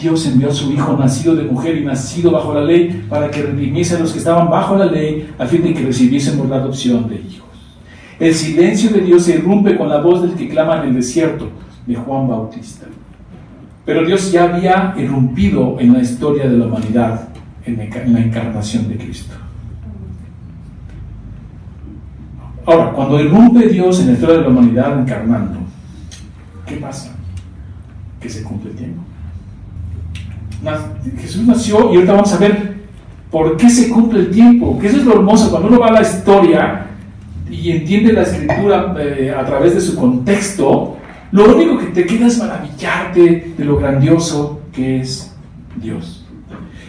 Dios 0.00 0.26
envió 0.26 0.48
a 0.48 0.52
su 0.52 0.72
Hijo 0.72 0.96
nacido 0.96 1.36
de 1.36 1.44
mujer 1.44 1.76
y 1.76 1.84
nacido 1.84 2.32
bajo 2.32 2.52
la 2.52 2.64
ley 2.64 3.04
para 3.08 3.30
que 3.30 3.42
redimiese 3.42 3.96
a 3.96 4.00
los 4.00 4.12
que 4.12 4.18
estaban 4.18 4.50
bajo 4.50 4.76
la 4.76 4.86
ley 4.86 5.32
a 5.38 5.46
fin 5.46 5.62
de 5.62 5.74
que 5.74 5.84
recibiésemos 5.84 6.48
la 6.48 6.56
adopción 6.56 7.08
de 7.08 7.16
hijos. 7.16 7.51
El 8.22 8.36
silencio 8.36 8.90
de 8.90 9.00
Dios 9.00 9.24
se 9.24 9.34
irrumpe 9.34 9.76
con 9.76 9.88
la 9.88 10.00
voz 10.00 10.22
del 10.22 10.34
que 10.34 10.48
clama 10.48 10.80
en 10.80 10.90
el 10.90 10.94
desierto, 10.94 11.50
de 11.84 11.96
Juan 11.96 12.28
Bautista. 12.28 12.86
Pero 13.84 14.06
Dios 14.06 14.30
ya 14.30 14.44
había 14.44 14.94
irrumpido 14.96 15.76
en 15.80 15.92
la 15.92 15.98
historia 15.98 16.48
de 16.48 16.56
la 16.56 16.66
humanidad 16.66 17.30
en 17.66 17.78
la 18.12 18.20
encarnación 18.20 18.88
de 18.88 18.96
Cristo. 18.96 19.34
Ahora, 22.64 22.92
cuando 22.92 23.18
irrumpe 23.18 23.66
Dios 23.66 23.98
en 23.98 24.06
la 24.06 24.12
historia 24.12 24.36
de 24.36 24.42
la 24.42 24.48
humanidad 24.50 25.00
encarnando, 25.00 25.58
¿qué 26.64 26.76
pasa? 26.76 27.16
Que 28.20 28.28
se 28.28 28.44
cumple 28.44 28.70
el 28.70 28.76
tiempo. 28.76 29.02
Jesús 31.18 31.44
nació 31.44 31.92
y 31.92 31.96
ahorita 31.96 32.12
vamos 32.12 32.32
a 32.32 32.38
ver 32.38 32.76
por 33.32 33.56
qué 33.56 33.68
se 33.68 33.88
cumple 33.88 34.20
el 34.20 34.30
tiempo, 34.30 34.78
que 34.78 34.86
eso 34.86 34.98
es 34.98 35.04
lo 35.06 35.14
hermoso, 35.14 35.50
cuando 35.50 35.70
uno 35.70 35.80
va 35.80 35.88
a 35.88 35.92
la 35.94 36.02
historia 36.02 36.86
y 37.52 37.70
entiende 37.70 38.14
la 38.14 38.22
escritura 38.22 38.94
eh, 38.98 39.32
a 39.36 39.44
través 39.44 39.74
de 39.74 39.80
su 39.80 39.94
contexto, 39.94 40.96
lo 41.32 41.54
único 41.54 41.78
que 41.78 41.86
te 41.86 42.06
queda 42.06 42.26
es 42.26 42.38
maravillarte 42.38 43.54
de 43.56 43.64
lo 43.64 43.76
grandioso 43.76 44.62
que 44.72 45.00
es 45.00 45.34
Dios. 45.76 46.26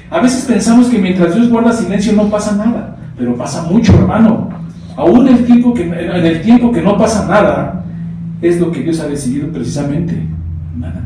A 0.10 0.22
veces 0.22 0.46
pensamos 0.46 0.88
que 0.88 1.00
mientras 1.00 1.36
Dios 1.36 1.50
guarda 1.50 1.74
silencio 1.74 2.14
no 2.14 2.30
pasa 2.30 2.56
nada, 2.56 2.98
pero 3.18 3.36
pasa 3.36 3.64
mucho, 3.64 3.94
hermano. 3.94 4.50
Aún 4.96 5.28
el 5.28 5.44
tiempo 5.46 5.74
que, 5.74 5.84
en 5.84 6.26
el 6.26 6.42
tiempo 6.42 6.72
que 6.72 6.82
no 6.82 6.98
pasa 6.98 7.28
nada, 7.28 7.84
es 8.42 8.60
lo 8.60 8.72
que 8.72 8.82
Dios 8.82 9.00
ha 9.02 9.08
decidido 9.08 9.50
precisamente. 9.50 10.16
Nada. 10.78 11.04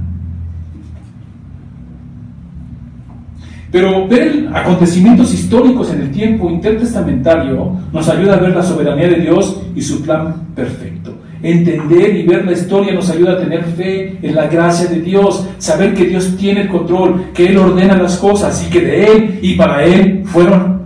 Pero 3.72 4.08
ver 4.08 4.50
acontecimientos 4.54 5.34
históricos 5.34 5.92
en 5.92 6.02
el 6.02 6.12
tiempo 6.12 6.50
intertestamentario 6.50 7.72
nos 7.92 8.08
ayuda 8.08 8.36
a 8.36 8.40
ver 8.40 8.56
la 8.56 8.64
soberanía 8.64 9.10
de 9.10 9.20
Dios 9.22 9.62
y 9.76 9.82
su 9.82 10.02
plan 10.02 10.48
perfecto. 10.56 11.14
Entender 11.44 12.16
y 12.16 12.24
ver 12.24 12.46
la 12.46 12.54
historia 12.54 12.94
nos 12.94 13.10
ayuda 13.10 13.34
a 13.34 13.38
tener 13.38 13.64
fe 13.64 14.18
en 14.22 14.36
la 14.36 14.48
gracia 14.48 14.88
de 14.88 15.02
Dios, 15.02 15.48
saber 15.60 15.94
que 15.94 16.06
Dios 16.06 16.36
tiene 16.38 16.62
el 16.62 16.70
control, 16.70 17.26
que 17.34 17.48
Él 17.48 17.58
ordena 17.58 17.98
las 17.98 18.18
cosas 18.18 18.66
y 18.66 18.70
que 18.72 18.82
de 18.82 19.06
Él 19.06 19.40
y 19.42 19.56
para 19.56 19.84
Él 19.84 20.24
fueron 20.26 20.82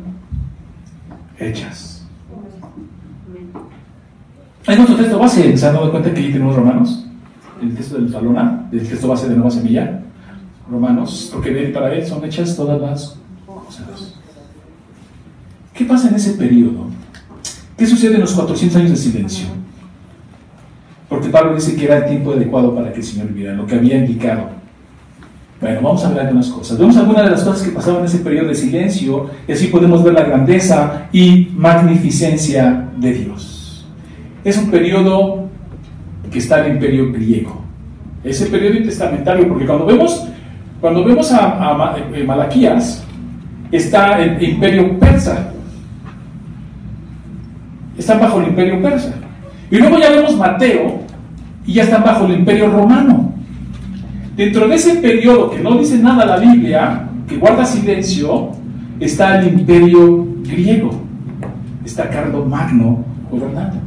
hechas. 1.40 2.06
Hay 4.68 4.76
nuestro 4.76 4.98
texto 4.98 5.18
base, 5.18 5.58
¿se 5.58 5.68
han 5.68 5.74
dado 5.74 5.92
cuenta 5.92 6.14
que 6.14 6.20
aquí 6.20 6.32
tenemos 6.32 6.56
Romanos? 6.56 7.06
El 7.62 7.76
texto 7.76 7.96
del 7.96 8.10
Falona, 8.10 8.68
el 8.72 8.88
texto 8.88 9.08
base 9.08 9.30
de 9.30 9.36
Nueva 9.36 9.52
Semilla. 9.52 10.02
Romanos, 10.72 11.30
porque 11.34 11.52
para 11.74 11.94
él 11.94 12.06
son 12.06 12.24
hechas 12.24 12.56
todas 12.56 12.82
las 12.82 13.16
cosas. 13.46 14.16
¿Qué 15.74 15.86
pasa 15.86 16.10
en 16.10 16.16
ese 16.16 16.34
periodo? 16.34 16.88
¿Qué 17.78 17.86
sucede 17.86 18.16
en 18.16 18.22
los 18.22 18.34
400 18.34 18.78
años 18.78 18.92
de 18.92 18.98
silencio? 18.98 19.48
Porque 21.10 21.30
Pablo 21.30 21.56
dice 21.56 21.76
que 21.76 21.86
era 21.86 21.98
el 21.98 22.06
tiempo 22.06 22.34
adecuado 22.34 22.74
para 22.74 22.92
que 22.92 23.00
el 23.00 23.06
Señor 23.06 23.28
viviera, 23.28 23.54
lo 23.54 23.66
que 23.66 23.76
había 23.76 23.98
indicado. 23.98 24.50
Bueno, 25.60 25.82
vamos 25.82 26.04
a 26.04 26.08
hablar 26.08 26.28
de 26.28 26.32
unas 26.32 26.50
cosas. 26.50 26.78
Vemos 26.78 26.98
algunas 26.98 27.26
de 27.26 27.32
las 27.32 27.44
cosas 27.44 27.62
que 27.64 27.72
pasaban 27.72 28.00
en 28.00 28.06
ese 28.06 28.20
periodo 28.20 28.48
de 28.48 28.56
silencio 28.56 29.30
y 29.48 29.52
así 29.52 29.68
podemos 29.68 30.04
ver 30.04 30.14
la 30.14 30.24
grandeza 30.24 31.10
y 31.12 31.50
magnificencia 31.56 32.90
de 32.98 33.14
Dios 33.14 33.52
es 34.44 34.58
un 34.58 34.72
periodo 34.72 35.50
que 36.32 36.40
está 36.40 36.60
en 36.60 36.66
el 36.66 36.72
imperio 36.74 37.12
griego. 37.12 37.62
Ese 38.24 38.48
periodo 38.48 38.76
intestamentario, 38.76 39.48
porque 39.48 39.66
cuando 39.66 39.86
vemos, 39.86 40.28
cuando 40.82 41.04
vemos 41.04 41.32
a, 41.32 41.96
eh, 42.12 42.24
Malaquías, 42.24 43.04
está 43.72 44.20
el 44.20 44.42
imperio 44.42 45.00
persa. 45.00 45.52
Están 47.96 48.20
bajo 48.20 48.42
el 48.42 48.48
imperio 48.48 48.82
persa. 48.82 49.14
Y 49.70 49.78
luego 49.78 50.00
ya 50.00 50.10
vemos 50.10 50.36
Mateo 50.36 51.02
y 51.68 51.74
ya 51.74 51.84
están 51.84 52.04
bajo 52.04 52.26
el 52.26 52.34
imperio 52.34 52.72
romano. 52.72 53.32
Dentro 54.36 54.68
de 54.68 54.76
ese 54.76 54.96
periodo 54.96 55.52
que 55.52 55.60
no 55.60 55.78
dice 55.78 56.00
nada 56.00 56.26
la 56.26 56.38
Biblia, 56.38 57.08
que 57.28 57.38
guarda 57.38 57.64
silencio, 57.64 58.50
está 59.00 59.40
el 59.40 59.60
imperio 59.60 60.26
griego. 60.44 61.00
Está 61.86 62.10
Carlos 62.10 62.48
Magno 62.48 63.06
gobernando. 63.30 63.78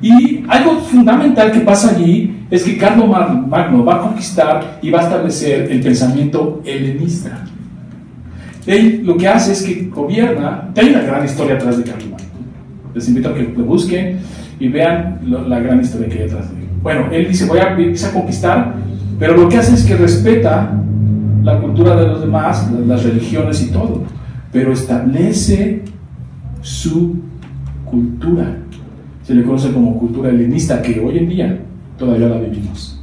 Y 0.00 0.44
algo 0.48 0.76
fundamental 0.80 1.50
que 1.50 1.60
pasa 1.60 1.90
allí 1.90 2.41
es 2.52 2.64
que 2.64 2.76
Carlos 2.76 3.08
Magno 3.08 3.82
va 3.82 3.96
a 3.96 4.00
conquistar 4.02 4.78
y 4.82 4.90
va 4.90 5.00
a 5.00 5.02
establecer 5.04 5.72
el 5.72 5.80
pensamiento 5.80 6.60
helenista. 6.66 7.46
Él 8.66 9.00
lo 9.04 9.16
que 9.16 9.26
hace 9.26 9.52
es 9.52 9.62
que 9.62 9.88
gobierna, 9.88 10.70
hay 10.76 10.90
una 10.90 11.00
gran 11.00 11.24
historia 11.24 11.54
atrás 11.54 11.78
de 11.78 11.84
Carlos 11.84 12.10
Magno. 12.10 12.26
Les 12.94 13.08
invito 13.08 13.30
a 13.30 13.34
que 13.34 13.42
lo 13.56 13.64
busquen 13.64 14.18
y 14.60 14.68
vean 14.68 15.20
la 15.48 15.60
gran 15.60 15.80
historia 15.80 16.08
que 16.10 16.18
hay 16.18 16.28
atrás 16.28 16.50
de 16.50 16.60
él. 16.60 16.68
Bueno, 16.82 17.06
él 17.10 17.26
dice, 17.26 17.46
voy 17.46 17.58
a, 17.58 17.72
a 17.72 18.12
conquistar, 18.12 18.74
pero 19.18 19.34
lo 19.34 19.48
que 19.48 19.56
hace 19.56 19.74
es 19.74 19.84
que 19.84 19.96
respeta 19.96 20.78
la 21.42 21.58
cultura 21.58 21.96
de 21.96 22.06
los 22.06 22.20
demás, 22.20 22.70
las 22.86 23.02
religiones 23.02 23.62
y 23.62 23.70
todo, 23.70 24.02
pero 24.52 24.74
establece 24.74 25.82
su 26.60 27.16
cultura 27.86 28.58
se 29.22 29.34
le 29.34 29.44
conoce 29.44 29.72
como 29.72 29.98
cultura 29.98 30.30
helenista, 30.30 30.82
que 30.82 31.00
hoy 31.00 31.18
en 31.18 31.28
día 31.28 31.60
todavía 32.02 32.28
la 32.28 32.38
vivimos. 32.38 32.98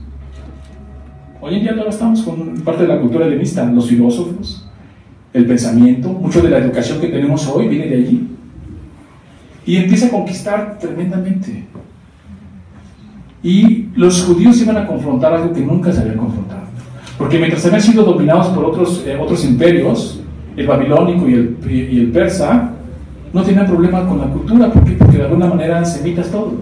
Hoy 1.40 1.56
en 1.56 1.62
día 1.62 1.72
todavía 1.72 1.92
estamos 1.92 2.22
con 2.22 2.56
parte 2.66 2.82
de 2.82 2.90
la 2.90 3.00
cultura 3.00 3.26
helenista, 3.26 3.64
los 3.66 3.88
filósofos, 3.88 4.68
el 5.34 5.46
pensamiento, 5.46 6.10
mucho 6.10 6.42
de 6.42 6.50
la 6.50 6.58
educación 6.58 7.00
que 7.00 7.08
tenemos 7.08 7.48
hoy 7.48 7.70
viene 7.70 7.88
de 7.88 7.96
allí. 7.96 8.28
Y 9.66 9.78
empieza 9.78 10.08
a 10.08 10.10
conquistar 10.10 10.78
tremendamente. 10.80 11.66
Y 13.42 13.88
los 13.96 14.22
judíos 14.24 14.62
iban 14.62 14.76
a 14.76 14.86
confrontar 14.86 15.34
algo 15.34 15.54
que 15.54 15.62
nunca 15.62 15.94
se 15.94 16.02
habían 16.02 16.18
confrontado. 16.18 16.64
Porque 17.18 17.38
mientras 17.38 17.66
habían 17.66 17.82
sido 17.82 18.04
dominados 18.04 18.48
por 18.48 18.66
otros, 18.66 19.04
eh, 19.08 19.16
otros 19.18 19.46
imperios, 19.46 20.20
el 20.58 20.68
babilónico 20.68 21.30
y 21.30 21.34
el, 21.36 21.58
y 21.70 22.00
el 22.02 22.12
persa, 22.12 22.72
no 23.32 23.44
tenían 23.44 23.66
problema 23.66 24.06
con 24.06 24.20
la 24.20 24.26
cultura. 24.26 24.70
¿Por 24.74 24.84
qué? 24.84 24.92
Porque 24.94 25.18
de 25.18 25.24
alguna 25.24 25.48
manera 25.48 25.78
eran 25.78 25.86
semitas 25.86 26.30
todos. 26.30 26.54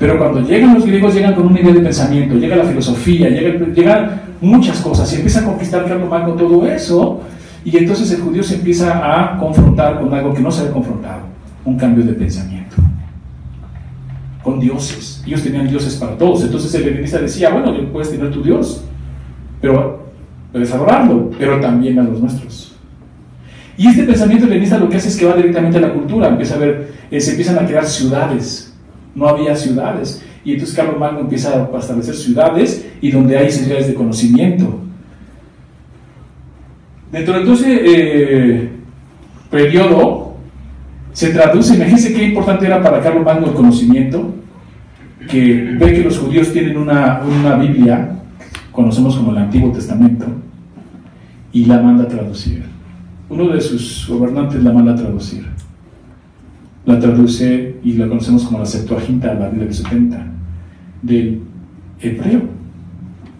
Pero 0.00 0.16
cuando 0.16 0.40
llegan 0.40 0.74
los 0.74 0.86
griegos, 0.86 1.14
llegan 1.14 1.34
con 1.34 1.46
un 1.46 1.52
nivel 1.52 1.74
de 1.74 1.80
pensamiento, 1.80 2.34
llega 2.36 2.56
la 2.56 2.64
filosofía, 2.64 3.28
llegan 3.28 4.22
muchas 4.40 4.80
cosas, 4.80 5.12
y 5.12 5.16
empieza 5.16 5.40
a 5.40 5.44
conquistar 5.44 5.86
Magno 6.08 6.32
todo 6.32 6.66
eso, 6.66 7.20
y 7.66 7.76
entonces 7.76 8.10
el 8.12 8.22
judío 8.22 8.42
se 8.42 8.54
empieza 8.54 8.98
a 9.04 9.36
confrontar 9.36 10.00
con 10.00 10.12
algo 10.14 10.32
que 10.32 10.40
no 10.40 10.50
se 10.50 10.62
había 10.62 10.72
confrontado, 10.72 11.20
un 11.66 11.76
cambio 11.76 12.02
de 12.02 12.14
pensamiento. 12.14 12.76
Con 14.42 14.58
dioses. 14.58 15.22
Ellos 15.26 15.42
tenían 15.42 15.68
dioses 15.68 15.96
para 15.96 16.16
todos. 16.16 16.42
Entonces 16.44 16.74
el 16.74 16.88
helenista 16.88 17.18
decía, 17.18 17.50
bueno, 17.50 17.74
puedes 17.92 18.10
tener 18.10 18.30
tu 18.30 18.42
dios, 18.42 18.82
pero 19.60 20.12
puedes 20.50 20.72
adorarlo, 20.72 21.30
pero 21.38 21.60
también 21.60 21.98
a 21.98 22.04
los 22.04 22.18
nuestros. 22.20 22.74
Y 23.76 23.86
este 23.88 24.04
pensamiento 24.04 24.46
helenista 24.46 24.78
lo 24.78 24.88
que 24.88 24.96
hace 24.96 25.08
es 25.08 25.16
que 25.18 25.26
va 25.26 25.36
directamente 25.36 25.76
a 25.76 25.82
la 25.82 25.92
cultura, 25.92 26.28
empieza 26.28 26.54
a 26.54 26.58
ver, 26.58 26.90
eh, 27.10 27.20
se 27.20 27.32
empiezan 27.32 27.58
a 27.58 27.66
crear 27.66 27.84
ciudades, 27.84 28.69
no 29.14 29.28
había 29.28 29.54
ciudades. 29.56 30.24
Y 30.44 30.52
entonces 30.52 30.74
Carlos 30.74 30.98
Magno 30.98 31.20
empieza 31.20 31.68
a 31.72 31.78
establecer 31.78 32.14
ciudades 32.14 32.88
y 33.00 33.10
donde 33.10 33.36
hay 33.36 33.50
ciudades 33.50 33.88
de 33.88 33.94
conocimiento. 33.94 34.80
Dentro 37.12 37.40
de 37.40 37.52
ese 37.52 37.80
eh, 37.84 38.70
periodo 39.50 40.36
se 41.12 41.30
traduce, 41.30 41.74
imagínense 41.74 42.14
qué 42.14 42.24
importante 42.24 42.66
era 42.66 42.82
para 42.82 43.00
Carlos 43.00 43.24
Magno 43.24 43.48
el 43.48 43.54
conocimiento, 43.54 44.34
que 45.28 45.76
ve 45.78 45.92
que 45.92 46.04
los 46.04 46.18
judíos 46.18 46.52
tienen 46.52 46.78
una, 46.78 47.20
una 47.22 47.56
Biblia, 47.56 48.16
conocemos 48.72 49.16
como 49.16 49.32
el 49.32 49.38
Antiguo 49.38 49.72
Testamento, 49.72 50.26
y 51.52 51.64
la 51.64 51.82
manda 51.82 52.04
a 52.04 52.08
traducir. 52.08 52.62
Uno 53.28 53.48
de 53.48 53.60
sus 53.60 54.06
gobernantes 54.08 54.62
la 54.62 54.72
manda 54.72 54.92
a 54.92 54.96
traducir 54.96 55.49
la 56.86 56.98
traduce 56.98 57.76
y 57.84 57.92
la 57.94 58.08
conocemos 58.08 58.44
como 58.44 58.58
la 58.58 58.66
Septuaginta, 58.66 59.34
la 59.34 59.48
Biblia 59.48 59.66
del 59.66 59.74
70, 59.74 60.26
del 61.02 61.42
hebreo 62.00 62.42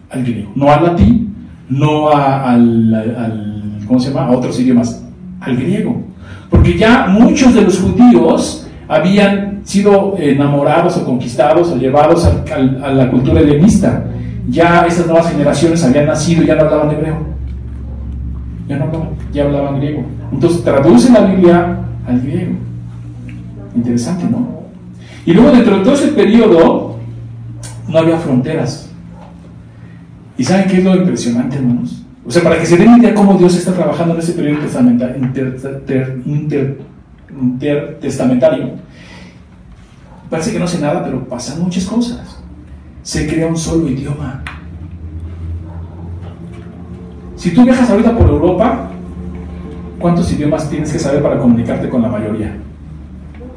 al 0.09 0.23
griego. 0.23 0.51
No 0.55 0.71
al 0.71 0.83
latín, 0.83 1.35
no 1.69 2.09
al, 2.09 3.79
¿cómo 3.87 3.99
se 3.99 4.09
llama? 4.09 4.27
A 4.27 4.31
otros 4.31 4.59
idiomas, 4.59 5.03
al 5.39 5.55
griego. 5.55 6.03
Porque 6.49 6.77
ya 6.77 7.07
muchos 7.07 7.53
de 7.53 7.61
los 7.61 7.79
judíos 7.79 8.67
habían 8.87 9.61
sido 9.63 10.15
enamorados 10.17 10.97
o 10.97 11.05
conquistados 11.05 11.69
o 11.71 11.77
llevados 11.77 12.25
a, 12.25 12.91
la 12.91 13.09
cultura 13.09 13.39
helenista. 13.39 14.05
Ya 14.49 14.85
esas 14.85 15.07
nuevas 15.07 15.31
generaciones 15.31 15.83
habían 15.83 16.07
nacido 16.07 16.43
y 16.43 16.47
ya 16.47 16.55
no 16.55 16.63
hablaban 16.63 16.91
hebreo. 16.91 17.17
Ya 18.67 18.77
no 18.77 18.85
hablaban, 18.85 19.09
ya 19.33 19.43
hablaban 19.45 19.77
griego. 19.77 20.03
Entonces 20.31 20.63
traduce 20.63 21.11
la 21.11 21.21
Biblia 21.21 21.79
al 22.07 22.21
griego. 22.21 22.70
Interesante, 23.75 24.25
¿no? 24.25 24.61
Y 25.25 25.33
luego 25.33 25.51
dentro 25.51 25.77
de 25.77 25.83
todo 25.83 25.93
ese 25.93 26.09
periodo 26.09 26.97
no 27.87 27.97
había 27.97 28.17
fronteras. 28.17 28.89
¿Y 30.37 30.43
saben 30.43 30.67
qué 30.67 30.77
es 30.77 30.83
lo 30.83 30.95
impresionante, 30.95 31.57
hermanos? 31.57 32.03
O 32.25 32.31
sea, 32.31 32.43
para 32.43 32.59
que 32.59 32.65
se 32.65 32.77
den 32.77 32.97
idea 32.97 33.13
cómo 33.13 33.35
Dios 33.35 33.55
está 33.55 33.73
trabajando 33.73 34.13
en 34.13 34.19
ese 34.19 34.33
periodo 34.33 34.59
intertestamentario, 36.25 38.71
parece 40.29 40.51
que 40.51 40.59
no 40.59 40.67
sé 40.67 40.79
nada, 40.79 41.03
pero 41.03 41.27
pasan 41.27 41.61
muchas 41.61 41.85
cosas. 41.85 42.39
Se 43.03 43.27
crea 43.27 43.47
un 43.47 43.57
solo 43.57 43.87
idioma. 43.87 44.43
Si 47.35 47.51
tú 47.51 47.63
viajas 47.63 47.89
ahorita 47.89 48.15
por 48.15 48.29
Europa, 48.29 48.89
¿cuántos 49.99 50.31
idiomas 50.31 50.69
tienes 50.69 50.91
que 50.91 50.99
saber 50.99 51.23
para 51.23 51.39
comunicarte 51.39 51.89
con 51.89 52.03
la 52.03 52.09
mayoría? 52.09 52.55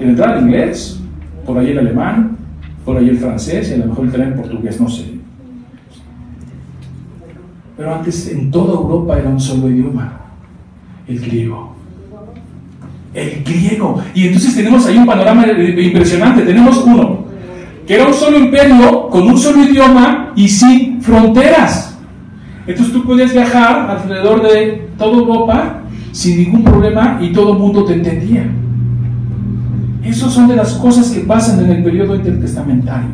El 0.05 0.11
entrar 0.11 0.37
el 0.37 0.45
inglés, 0.45 1.01
por 1.45 1.59
ahí 1.59 1.71
el 1.71 1.79
alemán, 1.79 2.37
por 2.85 2.97
ahí 2.97 3.09
el 3.09 3.19
francés 3.19 3.71
y 3.71 3.75
a 3.75 3.79
lo 3.79 3.87
mejor 3.87 4.07
el 4.14 4.21
el 4.21 4.35
portugués, 4.35 4.81
no 4.81 4.88
sé. 4.88 5.14
Pero 7.77 7.95
antes 7.95 8.29
en 8.29 8.51
toda 8.51 8.75
Europa 8.75 9.19
era 9.19 9.29
un 9.29 9.40
solo 9.40 9.69
idioma, 9.69 10.21
el 11.09 11.19
griego. 11.19 11.75
El 13.12 13.43
griego. 13.45 14.01
Y 14.14 14.27
entonces 14.27 14.55
tenemos 14.55 14.87
ahí 14.87 14.97
un 14.99 15.07
panorama 15.07 15.47
impresionante. 15.47 16.43
Tenemos 16.43 16.85
uno, 16.85 17.25
que 17.87 17.95
era 17.95 18.07
un 18.07 18.14
solo 18.14 18.38
imperio, 18.38 19.09
con 19.09 19.23
un 19.23 19.38
solo 19.38 19.62
idioma 19.64 20.33
y 20.37 20.49
sin 20.49 21.01
fronteras. 21.01 21.99
Entonces 22.67 22.93
tú 22.93 23.05
podías 23.05 23.33
viajar 23.33 23.90
alrededor 23.90 24.43
de 24.43 24.88
toda 24.99 25.19
Europa 25.19 25.81
sin 26.12 26.38
ningún 26.38 26.64
problema 26.64 27.19
y 27.21 27.33
todo 27.33 27.53
el 27.53 27.59
mundo 27.59 27.85
te 27.85 27.95
entendía. 27.95 28.49
Esas 30.05 30.33
son 30.33 30.49
de 30.49 30.57
las 30.57 30.75
cosas 30.75 31.11
que 31.11 31.21
pasan 31.21 31.64
en 31.64 31.71
el 31.71 31.83
periodo 31.83 32.14
intertestamentario. 32.14 33.09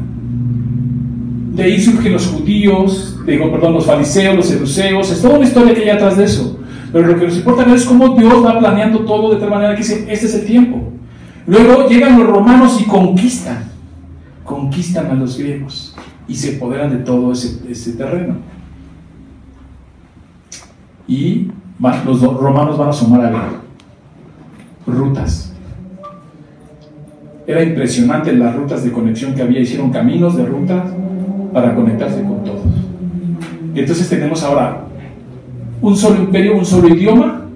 De 1.53 1.62
ahí 1.62 1.81
surgen 1.81 2.12
los 2.12 2.26
judíos, 2.26 3.18
digo, 3.26 3.50
perdón, 3.50 3.74
los 3.74 3.87
fariseos, 3.87 4.37
los 4.37 4.46
seduceos, 4.46 5.11
es 5.11 5.22
toda 5.22 5.37
una 5.37 5.46
historia 5.46 5.74
que 5.74 5.83
hay 5.83 5.90
atrás 5.90 6.16
de 6.16 6.24
eso. 6.24 6.59
Pero 6.92 7.07
lo 7.07 7.18
que 7.18 7.26
nos 7.26 7.37
importa 7.37 7.72
es 7.72 7.85
cómo 7.85 8.16
Dios 8.16 8.44
va 8.44 8.59
planeando 8.59 9.00
todo 9.00 9.33
de 9.33 9.40
tal 9.40 9.50
manera 9.50 9.74
que 9.74 9.83
dice, 9.83 10.07
este 10.09 10.26
es 10.26 10.35
el 10.35 10.46
tiempo. 10.46 10.92
Luego 11.46 11.88
llegan 11.88 12.18
los 12.18 12.29
romanos 12.29 12.81
y 12.81 12.85
conquistan, 12.85 13.64
conquistan 14.44 15.07
a 15.07 15.14
los 15.14 15.38
griegos 15.38 15.94
y 16.26 16.35
se 16.35 16.57
apoderan 16.57 16.90
de 16.90 16.98
todo 16.98 17.33
ese, 17.33 17.92
terreno. 17.92 18.37
Y 21.07 21.48
los 22.05 22.20
romanos 22.20 22.76
van 22.76 22.88
a 22.88 22.92
sumar 22.92 23.24
a 23.26 23.31
ver 23.31 23.61
rutas 24.87 25.49
era 27.50 27.62
impresionante 27.64 28.32
las 28.32 28.54
rutas 28.54 28.84
de 28.84 28.92
conexión 28.92 29.34
que 29.34 29.42
había, 29.42 29.60
hicieron 29.60 29.90
caminos 29.90 30.36
de 30.36 30.46
rutas 30.46 30.92
para 31.52 31.74
conectarse 31.74 32.22
con 32.22 32.44
todos. 32.44 32.62
Entonces 33.74 34.08
tenemos 34.08 34.42
ahora 34.42 34.84
un 35.80 35.96
solo 35.96 36.22
imperio, 36.22 36.56
un 36.56 36.64
solo 36.64 36.88
idioma, 36.88 37.46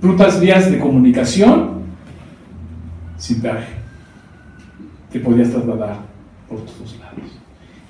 rutas, 0.00 0.40
vías 0.40 0.70
de 0.70 0.78
comunicación 0.78 1.78
sin 3.18 3.42
viaje, 3.42 3.74
que 5.12 5.18
podías 5.18 5.50
trasladar 5.50 5.98
por 6.48 6.60
todos 6.60 6.96
lados. 7.00 7.30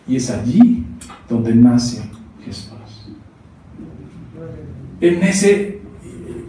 Y 0.07 0.17
es 0.17 0.31
allí 0.31 0.85
donde 1.29 1.55
nace 1.55 2.03
Jesús. 2.45 2.73
En 5.01 5.23
ese, 5.23 5.81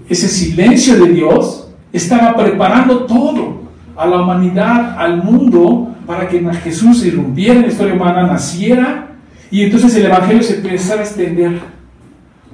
ese 0.07 0.27
silencio 0.27 1.05
de 1.05 1.13
Dios 1.13 1.67
estaba 1.91 2.35
preparando 2.35 3.05
todo 3.05 3.58
a 3.99 4.07
la 4.07 4.21
humanidad, 4.21 4.95
al 4.97 5.21
mundo, 5.21 5.93
para 6.07 6.25
que 6.29 6.39
Jesús 6.63 7.05
irrumpiera 7.05 7.55
en 7.55 7.62
la 7.63 7.67
historia 7.67 7.93
humana, 7.93 8.25
naciera, 8.25 9.09
y 9.51 9.63
entonces 9.63 9.93
el 9.97 10.05
Evangelio 10.05 10.41
se 10.41 10.55
empezara 10.55 11.01
a 11.01 11.03
extender 11.03 11.59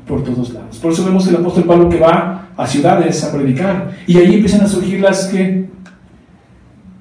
por 0.07 0.23
todos 0.23 0.49
lados. 0.51 0.79
Por 0.79 0.91
eso 0.91 1.05
vemos 1.05 1.27
el 1.27 1.35
apóstol 1.35 1.65
Pablo 1.65 1.87
que 1.87 1.99
va 1.99 2.47
a 2.57 2.65
ciudades 2.65 3.23
a 3.23 3.31
predicar, 3.31 3.91
y 4.07 4.17
ahí 4.17 4.33
empiezan 4.33 4.61
a 4.61 4.67
surgir 4.67 4.99
las 4.99 5.27
que, 5.27 5.69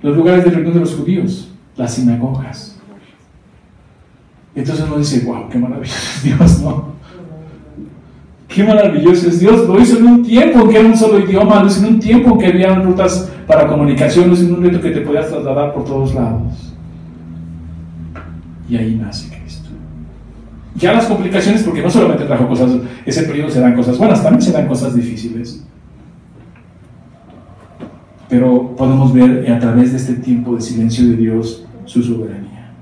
los 0.03 0.15
lugares 0.15 0.45
de 0.45 0.51
reunión 0.51 0.75
de 0.75 0.81
los 0.81 0.95
judíos, 0.95 1.51
las 1.75 1.95
sinagogas. 1.95 2.79
Entonces 4.55 4.85
uno 4.87 4.99
dice, 4.99 5.25
wow, 5.25 5.49
qué 5.49 5.59
maravilloso 5.59 5.97
es 6.17 6.23
Dios, 6.23 6.61
¿no? 6.61 6.95
Qué 8.47 8.63
maravilloso 8.63 9.29
es 9.29 9.41
Dios. 9.41 9.67
Lo 9.67 9.81
hizo 9.81 9.99
en 9.99 10.07
un 10.07 10.23
tiempo 10.23 10.69
que 10.69 10.79
era 10.79 10.87
un 10.87 10.97
solo 10.97 11.19
idioma, 11.19 11.63
lo 11.63 11.67
hizo 11.67 11.81
en 11.81 11.95
un 11.95 11.99
tiempo 11.99 12.39
que 12.39 12.47
había 12.47 12.75
rutas 12.77 13.33
para 13.47 13.65
hizo 14.07 14.23
en 14.23 14.55
un 14.55 14.63
reto 14.63 14.81
que 14.81 14.91
te 14.91 15.01
podías 15.01 15.29
trasladar 15.29 15.73
por 15.73 15.85
todos 15.85 16.15
lados. 16.15 16.73
Y 18.69 18.77
ahí 18.77 18.97
nace 18.97 19.29
Cristo. 19.29 19.71
Ya 20.75 20.93
las 20.93 21.07
complicaciones, 21.07 21.63
porque 21.63 21.83
no 21.83 21.91
solamente 21.91 22.25
trajo 22.25 22.49
cosas, 22.49 22.73
ese 23.05 23.25
periodo 23.25 23.51
se 23.51 23.61
dan 23.61 23.75
cosas 23.75 23.99
buenas, 23.99 24.23
también 24.23 24.43
se 24.43 24.53
dan 24.53 24.67
cosas 24.67 24.95
difíciles. 24.95 25.65
Pero 28.29 28.75
podemos 28.75 29.13
ver 29.13 29.51
a 29.53 29.59
través 29.59 29.93
de 29.93 29.99
este 29.99 30.15
tiempo 30.15 30.57
de 30.57 30.61
silencio 30.61 31.07
de 31.07 31.17
Dios 31.17 31.65
su 31.85 32.03
soberanía. 32.03 32.73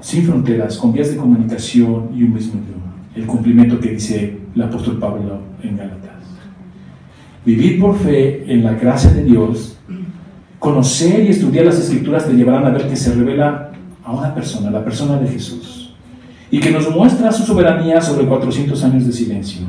Sin 0.00 0.24
fronteras, 0.24 0.76
con 0.78 0.92
vías 0.92 1.10
de 1.10 1.16
comunicación 1.16 2.10
y 2.14 2.24
un 2.24 2.34
mismo 2.34 2.60
idioma 2.60 2.82
el 3.14 3.26
cumplimiento 3.26 3.78
que 3.78 3.90
dice 3.90 4.38
el 4.54 4.62
apóstol 4.62 4.98
Pablo 4.98 5.40
en 5.62 5.76
Gálatas. 5.76 6.11
Vivir 7.44 7.80
por 7.80 7.98
fe 7.98 8.44
en 8.46 8.62
la 8.62 8.74
gracia 8.74 9.10
de 9.10 9.24
Dios, 9.24 9.76
conocer 10.58 11.24
y 11.24 11.28
estudiar 11.28 11.64
las 11.64 11.78
escrituras 11.78 12.26
te 12.26 12.34
llevarán 12.34 12.64
a 12.66 12.70
ver 12.70 12.88
que 12.88 12.94
se 12.94 13.12
revela 13.14 13.72
a 14.04 14.12
una 14.12 14.34
persona, 14.34 14.70
la 14.70 14.84
persona 14.84 15.18
de 15.18 15.28
Jesús, 15.28 15.94
y 16.50 16.60
que 16.60 16.70
nos 16.70 16.88
muestra 16.90 17.32
su 17.32 17.42
soberanía 17.42 18.00
sobre 18.00 18.26
400 18.26 18.84
años 18.84 19.06
de 19.06 19.12
silencio. 19.12 19.62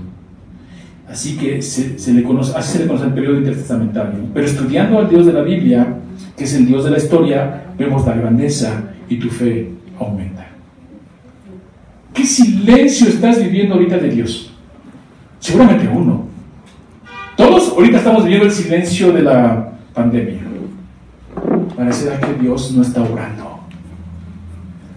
Así 1.09 1.38
que 1.38 1.62
se, 1.62 2.13
le 2.13 2.23
conoce, 2.23 2.57
así 2.57 2.73
se 2.73 2.79
le 2.79 2.88
conoce 2.88 3.05
el 3.05 3.13
periodo 3.13 3.38
intertestamentario. 3.38 4.19
Pero 4.33 4.45
estudiando 4.45 4.99
al 4.99 5.09
Dios 5.09 5.25
de 5.25 5.33
la 5.33 5.41
Biblia, 5.41 5.97
que 6.36 6.43
es 6.43 6.53
el 6.55 6.65
Dios 6.65 6.83
de 6.86 6.91
la 6.91 6.97
historia, 6.97 7.65
vemos 7.77 8.05
la 8.05 8.15
grandeza 8.15 8.83
y 9.09 9.17
tu 9.17 9.29
fe 9.29 9.69
aumenta. 9.99 10.47
¿Qué 12.13 12.23
silencio 12.23 13.07
estás 13.07 13.41
viviendo 13.41 13.75
ahorita 13.75 13.97
de 13.97 14.09
Dios? 14.09 14.51
Seguramente 15.39 15.88
uno. 15.88 16.32
Todos 17.35 17.69
ahorita 17.69 17.97
estamos 17.97 18.23
viviendo 18.23 18.45
el 18.45 18.51
silencio 18.51 19.11
de 19.11 19.23
la 19.23 19.73
pandemia. 19.93 20.41
Parecerá 21.75 22.19
que 22.19 22.33
Dios 22.41 22.71
no 22.73 22.81
está 22.81 23.01
orando. 23.01 23.59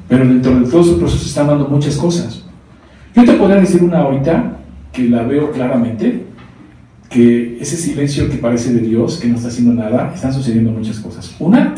Pero 0.08 0.26
dentro 0.26 0.60
de 0.60 0.70
todos 0.70 0.88
los 0.88 0.98
procesos 0.98 1.26
están 1.26 1.48
dando 1.48 1.68
muchas 1.68 1.96
cosas. 1.96 2.44
Yo 3.14 3.24
te 3.24 3.32
podría 3.32 3.60
decir 3.60 3.82
una 3.82 4.00
ahorita 4.00 4.58
que 4.92 5.08
la 5.08 5.22
veo 5.22 5.50
claramente, 5.50 6.26
que 7.08 7.58
ese 7.60 7.76
silencio 7.76 8.28
que 8.28 8.36
parece 8.36 8.72
de 8.74 8.80
Dios, 8.80 9.18
que 9.18 9.28
no 9.28 9.36
está 9.36 9.48
haciendo 9.48 9.72
nada, 9.72 10.12
están 10.14 10.32
sucediendo 10.32 10.70
muchas 10.70 10.98
cosas. 11.00 11.34
Una, 11.38 11.74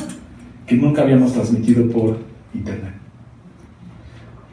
que 0.66 0.76
nunca 0.76 1.02
habíamos 1.02 1.32
transmitido 1.32 1.88
por 1.88 2.18
internet. 2.52 2.94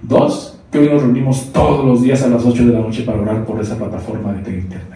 Dos, 0.03 0.59
que 0.71 0.79
hoy 0.79 0.89
nos 0.89 1.01
reunimos 1.01 1.51
todos 1.51 1.85
los 1.85 2.01
días 2.03 2.21
a 2.23 2.27
las 2.27 2.45
8 2.45 2.67
de 2.67 2.73
la 2.73 2.79
noche 2.79 3.03
para 3.03 3.19
orar 3.19 3.45
por 3.45 3.59
esa 3.59 3.77
plataforma 3.77 4.33
de 4.33 4.59
internet. 4.59 4.94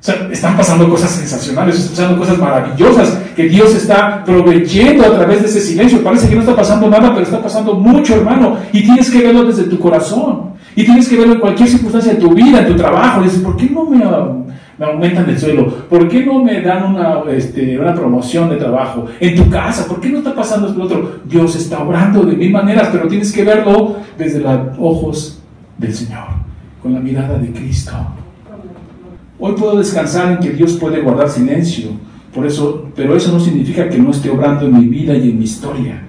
O 0.00 0.04
sea, 0.04 0.28
están 0.30 0.56
pasando 0.56 0.88
cosas 0.88 1.10
sensacionales, 1.10 1.76
están 1.76 1.90
pasando 1.90 2.18
cosas 2.20 2.38
maravillosas 2.38 3.18
que 3.34 3.48
Dios 3.48 3.74
está 3.74 4.22
proveyendo 4.24 5.04
a 5.04 5.16
través 5.16 5.42
de 5.42 5.48
ese 5.48 5.60
silencio. 5.60 6.04
Parece 6.04 6.28
que 6.28 6.36
no 6.36 6.42
está 6.42 6.54
pasando 6.54 6.88
nada, 6.88 7.10
pero 7.10 7.22
está 7.22 7.42
pasando 7.42 7.74
mucho, 7.74 8.14
hermano. 8.14 8.58
Y 8.72 8.82
tienes 8.82 9.10
que 9.10 9.22
verlo 9.22 9.44
desde 9.44 9.64
tu 9.64 9.78
corazón. 9.78 10.52
Y 10.76 10.84
tienes 10.84 11.08
que 11.08 11.16
verlo 11.16 11.34
en 11.34 11.40
cualquier 11.40 11.68
circunstancia 11.68 12.14
de 12.14 12.20
tu 12.20 12.32
vida, 12.32 12.60
en 12.60 12.68
tu 12.68 12.76
trabajo. 12.76 13.22
dices, 13.22 13.40
¿por 13.40 13.56
qué 13.56 13.68
no 13.68 13.86
me, 13.86 13.98
me 13.98 14.86
aumentan 14.86 15.28
el 15.28 15.36
suelo? 15.36 15.66
¿Por 15.88 16.08
qué 16.08 16.24
no 16.24 16.44
me 16.44 16.60
dan 16.60 16.94
una, 16.94 17.22
este, 17.32 17.76
una 17.76 17.92
promoción 17.92 18.48
de 18.50 18.56
trabajo? 18.56 19.06
En 19.18 19.34
tu 19.34 19.50
casa, 19.50 19.88
¿por 19.88 20.00
qué 20.00 20.10
no 20.10 20.18
está 20.18 20.32
pasando 20.32 20.68
esto 20.68 20.80
otro? 20.80 21.20
Dios 21.24 21.56
está 21.56 21.82
obrando 21.82 22.22
de 22.22 22.36
mil 22.36 22.52
maneras, 22.52 22.90
pero 22.92 23.08
tienes 23.08 23.32
que 23.32 23.42
verlo 23.42 23.96
desde 24.16 24.38
los 24.38 24.60
ojos 24.78 25.42
del 25.76 25.92
Señor, 25.92 26.28
con 26.80 26.94
la 26.94 27.00
mirada 27.00 27.36
de 27.36 27.50
Cristo. 27.50 27.92
Hoy 29.40 29.54
puedo 29.56 29.78
descansar 29.78 30.32
en 30.32 30.38
que 30.38 30.50
Dios 30.50 30.72
puede 30.74 31.00
guardar 31.00 31.28
silencio, 31.28 31.90
por 32.34 32.44
eso, 32.44 32.88
pero 32.94 33.16
eso 33.16 33.32
no 33.32 33.40
significa 33.40 33.88
que 33.88 33.98
no 33.98 34.10
esté 34.10 34.30
obrando 34.30 34.66
en 34.66 34.78
mi 34.78 34.86
vida 34.86 35.16
y 35.16 35.30
en 35.30 35.38
mi 35.38 35.44
historia. 35.44 36.02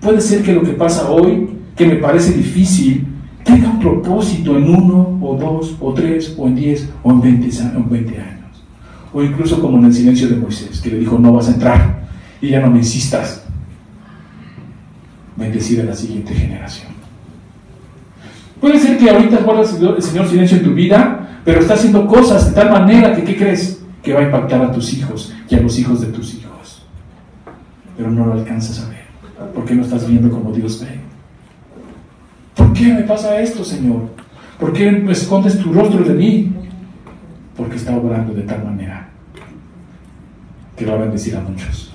Puede 0.00 0.20
ser 0.20 0.42
que 0.42 0.52
lo 0.52 0.62
que 0.62 0.72
pasa 0.72 1.10
hoy, 1.10 1.48
que 1.74 1.86
me 1.86 1.96
parece 1.96 2.32
difícil, 2.32 3.06
tenga 3.42 3.70
un 3.70 3.80
propósito 3.80 4.56
en 4.56 4.68
uno 4.68 5.18
o 5.22 5.36
dos 5.36 5.76
o 5.80 5.94
tres 5.94 6.34
o 6.36 6.46
en 6.46 6.54
diez 6.54 6.88
o 7.02 7.10
en 7.12 7.20
veinte, 7.20 8.20
años. 8.20 8.64
O 9.12 9.22
incluso 9.22 9.60
como 9.60 9.78
en 9.78 9.86
el 9.86 9.94
silencio 9.94 10.28
de 10.28 10.36
Moisés, 10.36 10.80
que 10.80 10.90
le 10.90 10.98
dijo, 10.98 11.18
no 11.18 11.32
vas 11.32 11.48
a 11.48 11.54
entrar 11.54 12.08
y 12.42 12.48
ya 12.48 12.60
no 12.60 12.70
me 12.70 12.78
insistas. 12.78 13.44
Bendecir 15.36 15.80
a 15.80 15.84
la 15.84 15.94
siguiente 15.94 16.34
generación. 16.34 16.92
Puede 18.60 18.78
ser 18.78 18.98
que 18.98 19.10
ahorita 19.10 19.38
guardas 19.38 19.78
el 19.80 20.02
Señor 20.02 20.28
silencio 20.28 20.58
en 20.58 20.64
tu 20.64 20.72
vida, 20.72 21.25
pero 21.46 21.60
está 21.60 21.74
haciendo 21.74 22.08
cosas 22.08 22.48
de 22.48 22.60
tal 22.60 22.70
manera 22.72 23.14
que, 23.14 23.22
¿qué 23.22 23.36
crees? 23.36 23.80
Que 24.02 24.12
va 24.12 24.18
a 24.18 24.24
impactar 24.24 24.62
a 24.62 24.72
tus 24.72 24.92
hijos 24.92 25.32
y 25.48 25.54
a 25.54 25.60
los 25.60 25.78
hijos 25.78 26.00
de 26.00 26.08
tus 26.08 26.34
hijos. 26.34 26.84
Pero 27.96 28.10
no 28.10 28.26
lo 28.26 28.32
alcanzas 28.32 28.84
a 28.84 28.88
ver, 28.88 29.04
porque 29.54 29.76
no 29.76 29.82
estás 29.82 30.08
viendo 30.08 30.28
como 30.28 30.50
Dios 30.50 30.80
ve. 30.80 30.98
¿Por 32.56 32.72
qué 32.72 32.92
me 32.92 33.02
pasa 33.04 33.40
esto, 33.40 33.62
Señor? 33.62 34.08
¿Por 34.58 34.72
qué 34.72 34.90
me 34.90 35.12
escondes 35.12 35.56
tu 35.56 35.72
rostro 35.72 36.02
de 36.02 36.14
mí? 36.14 36.52
Porque 37.56 37.76
está 37.76 37.96
obrando 37.96 38.34
de 38.34 38.42
tal 38.42 38.64
manera 38.64 39.08
que 40.76 40.84
va 40.84 40.94
a 40.94 40.98
bendecir 40.98 41.36
a 41.36 41.40
muchos. 41.42 41.94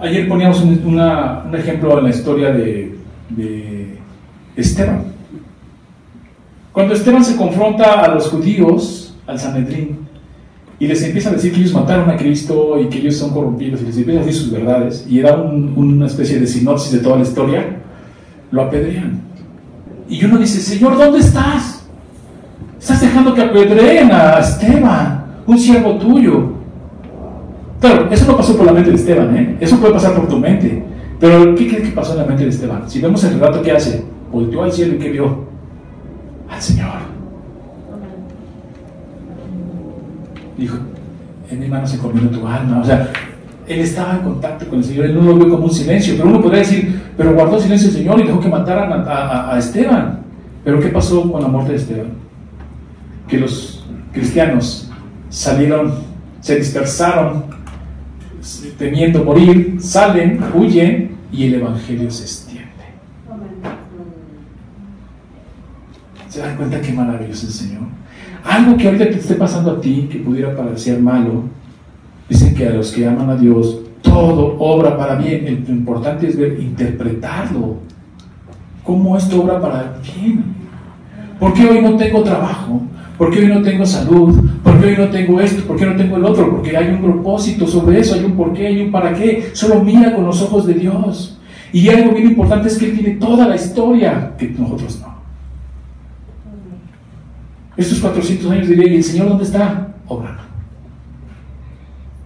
Ayer 0.00 0.28
poníamos 0.28 0.60
un, 0.60 1.54
ejemplo 1.54 1.98
en 1.98 2.04
la 2.04 2.10
historia 2.10 2.52
de, 2.52 2.96
de 3.30 3.98
Esteban. 4.54 5.17
Cuando 6.78 6.94
Esteban 6.94 7.24
se 7.24 7.34
confronta 7.34 8.04
a 8.04 8.14
los 8.14 8.28
judíos, 8.28 9.12
al 9.26 9.36
Sanedrín, 9.36 9.98
y 10.78 10.86
les 10.86 11.02
empieza 11.02 11.28
a 11.28 11.32
decir 11.32 11.52
que 11.52 11.58
ellos 11.58 11.74
mataron 11.74 12.08
a 12.08 12.16
Cristo 12.16 12.78
y 12.80 12.86
que 12.86 12.98
ellos 12.98 13.16
son 13.16 13.30
corrompidos 13.30 13.82
y 13.82 13.86
les 13.86 13.98
empieza 13.98 14.20
a 14.20 14.24
decir 14.24 14.42
sus 14.42 14.52
verdades 14.52 15.04
y 15.08 15.18
da 15.18 15.34
una 15.34 16.06
especie 16.06 16.38
de 16.38 16.46
sinopsis 16.46 16.92
de 16.92 16.98
toda 17.00 17.16
la 17.16 17.22
historia, 17.22 17.80
lo 18.52 18.62
apedrean. 18.62 19.22
Y 20.08 20.24
uno 20.24 20.38
dice, 20.38 20.60
Señor, 20.60 20.96
¿dónde 20.96 21.18
estás? 21.18 21.84
Estás 22.78 23.00
dejando 23.00 23.34
que 23.34 23.42
apedreen 23.42 24.12
a 24.12 24.38
Esteban, 24.38 25.24
un 25.48 25.58
siervo 25.58 25.98
tuyo. 25.98 26.52
Claro, 27.80 28.08
eso 28.08 28.24
no 28.24 28.36
pasó 28.36 28.56
por 28.56 28.66
la 28.66 28.72
mente 28.72 28.90
de 28.90 28.96
Esteban, 28.96 29.36
¿eh? 29.36 29.56
eso 29.58 29.80
puede 29.80 29.94
pasar 29.94 30.14
por 30.14 30.28
tu 30.28 30.38
mente. 30.38 30.80
Pero, 31.18 31.56
¿qué 31.56 31.66
crees 31.66 31.88
que 31.88 31.90
pasó 31.96 32.12
en 32.12 32.18
la 32.18 32.24
mente 32.26 32.44
de 32.44 32.50
Esteban? 32.50 32.88
Si 32.88 33.00
vemos 33.00 33.24
el 33.24 33.34
relato 33.34 33.62
que 33.62 33.72
hace, 33.72 34.04
volteó 34.30 34.62
al 34.62 34.72
cielo 34.72 34.94
y 34.94 34.98
¿qué 34.98 35.10
vio? 35.10 35.47
Al 36.50 36.62
Señor. 36.62 37.18
dijo, 40.58 40.76
en 41.50 41.60
mi 41.60 41.68
mano 41.68 41.86
se 41.86 41.98
comió 41.98 42.28
tu 42.28 42.46
alma. 42.46 42.80
O 42.80 42.84
sea, 42.84 43.10
él 43.66 43.80
estaba 43.80 44.14
en 44.14 44.22
contacto 44.22 44.66
con 44.68 44.78
el 44.78 44.84
Señor, 44.84 45.06
él 45.06 45.14
no 45.14 45.22
lo 45.22 45.36
vio 45.36 45.48
como 45.48 45.64
un 45.66 45.70
silencio, 45.70 46.14
pero 46.16 46.28
uno 46.28 46.42
podría 46.42 46.60
decir, 46.60 47.00
pero 47.16 47.34
guardó 47.34 47.60
silencio 47.60 47.88
el 47.88 47.94
Señor 47.94 48.20
y 48.20 48.24
dejó 48.24 48.40
que 48.40 48.48
mataran 48.48 49.04
a, 49.06 49.56
Esteban. 49.58 50.20
Pero 50.64 50.80
¿qué 50.80 50.88
pasó 50.88 51.30
con 51.30 51.42
la 51.42 51.48
muerte 51.48 51.72
de 51.72 51.78
Esteban? 51.78 52.10
Que 53.28 53.38
los 53.38 53.86
cristianos 54.12 54.90
salieron, 55.28 55.94
se 56.40 56.56
dispersaron, 56.56 57.44
temiendo 58.78 59.24
morir, 59.24 59.76
salen, 59.80 60.40
huyen 60.54 61.16
y 61.30 61.46
el 61.46 61.54
Evangelio 61.54 62.10
se 62.10 62.24
extiende. 62.24 62.47
¿Se 66.38 66.44
dan 66.44 66.56
cuenta 66.56 66.80
qué 66.80 66.92
maravilloso 66.92 67.46
el 67.48 67.52
Señor? 67.52 67.82
algo 68.44 68.76
que 68.76 68.86
ahorita 68.86 69.06
te 69.06 69.18
esté 69.18 69.34
pasando 69.34 69.72
a 69.72 69.80
ti 69.80 70.08
que 70.08 70.20
pudiera 70.20 70.56
parecer 70.56 71.00
malo, 71.00 71.42
dicen 72.28 72.54
que 72.54 72.68
a 72.68 72.70
los 72.70 72.92
que 72.92 73.08
aman 73.08 73.28
a 73.28 73.34
Dios 73.34 73.80
todo 74.02 74.54
obra 74.60 74.96
para 74.96 75.16
bien. 75.16 75.64
Lo 75.66 75.74
importante 75.74 76.28
es 76.28 76.36
ver, 76.36 76.60
interpretarlo. 76.60 77.78
¿Cómo 78.84 79.16
esto 79.16 79.42
obra 79.42 79.60
para 79.60 79.98
bien? 80.00 80.44
¿Por 81.40 81.54
qué 81.54 81.66
hoy 81.66 81.82
no 81.82 81.96
tengo 81.96 82.22
trabajo? 82.22 82.82
¿Por 83.18 83.32
qué 83.32 83.40
hoy 83.40 83.48
no 83.48 83.60
tengo 83.60 83.84
salud? 83.84 84.48
¿Por 84.62 84.80
qué 84.80 84.86
hoy 84.86 84.96
no 84.96 85.08
tengo 85.08 85.40
esto? 85.40 85.66
¿Por 85.66 85.76
qué 85.76 85.86
no 85.86 85.96
tengo 85.96 86.18
el 86.18 86.24
otro? 86.24 86.52
Porque 86.52 86.76
hay 86.76 86.90
un 86.90 87.02
propósito 87.02 87.66
sobre 87.66 87.98
eso, 87.98 88.14
hay 88.14 88.22
un 88.22 88.36
por 88.36 88.52
qué, 88.52 88.68
hay 88.68 88.80
un 88.80 88.92
para 88.92 89.12
qué. 89.12 89.50
Solo 89.54 89.82
mira 89.82 90.14
con 90.14 90.24
los 90.24 90.40
ojos 90.40 90.68
de 90.68 90.74
Dios. 90.74 91.36
Y 91.72 91.88
algo 91.88 92.12
bien 92.12 92.28
importante 92.28 92.68
es 92.68 92.78
que 92.78 92.90
Él 92.90 92.96
tiene 92.96 93.14
toda 93.16 93.48
la 93.48 93.56
historia 93.56 94.34
que 94.38 94.50
nosotros 94.50 95.00
no. 95.02 95.07
Estos 97.78 98.00
400 98.00 98.50
años 98.50 98.68
diría, 98.68 98.88
¿y 98.88 98.96
el 98.96 99.04
Señor 99.04 99.28
dónde 99.28 99.44
está? 99.44 99.94
Obrando. 100.08 100.42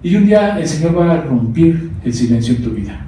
Y 0.03 0.17
un 0.17 0.25
día 0.25 0.59
el 0.59 0.67
Señor 0.67 0.99
va 0.99 1.13
a 1.13 1.21
romper 1.21 1.91
el 2.03 2.15
silencio 2.15 2.57
en 2.57 2.63
tu 2.63 2.71
vida. 2.71 3.05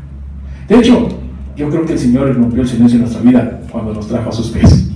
De 0.68 0.76
hecho, 0.76 1.08
yo 1.56 1.70
creo 1.70 1.86
que 1.86 1.94
el 1.94 1.98
Señor 1.98 2.34
rompió 2.34 2.60
el 2.60 2.68
silencio 2.68 2.96
en 2.96 3.02
nuestra 3.04 3.22
vida 3.22 3.62
cuando 3.72 3.94
nos 3.94 4.06
trajo 4.06 4.28
a 4.28 4.32
sus 4.32 4.50
pies. 4.50 4.90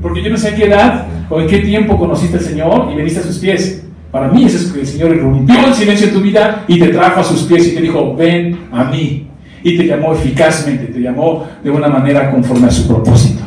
Porque 0.00 0.22
yo 0.22 0.30
no 0.30 0.38
sé 0.38 0.48
a 0.48 0.54
qué 0.54 0.64
edad 0.64 1.06
o 1.28 1.38
en 1.38 1.48
qué 1.48 1.58
tiempo 1.58 1.98
conociste 1.98 2.38
al 2.38 2.44
Señor 2.44 2.88
y 2.90 2.96
veniste 2.96 3.20
a 3.20 3.22
sus 3.22 3.36
pies. 3.36 3.84
Para 4.10 4.28
mí 4.28 4.44
eso 4.44 4.56
es 4.56 4.72
que 4.72 4.80
el 4.80 4.86
Señor 4.86 5.18
rompió 5.18 5.66
el 5.66 5.74
silencio 5.74 6.08
en 6.08 6.14
tu 6.14 6.22
vida 6.22 6.64
y 6.66 6.78
te 6.78 6.88
trajo 6.88 7.20
a 7.20 7.24
sus 7.24 7.42
pies 7.42 7.68
y 7.68 7.74
te 7.74 7.82
dijo, 7.82 8.16
ven 8.16 8.58
a 8.72 8.84
mí. 8.84 9.28
Y 9.62 9.76
te 9.76 9.86
llamó 9.86 10.14
eficazmente, 10.14 10.86
te 10.86 11.00
llamó 11.00 11.46
de 11.62 11.70
una 11.70 11.88
manera 11.88 12.30
conforme 12.30 12.68
a 12.68 12.70
su 12.70 12.88
propósito. 12.88 13.42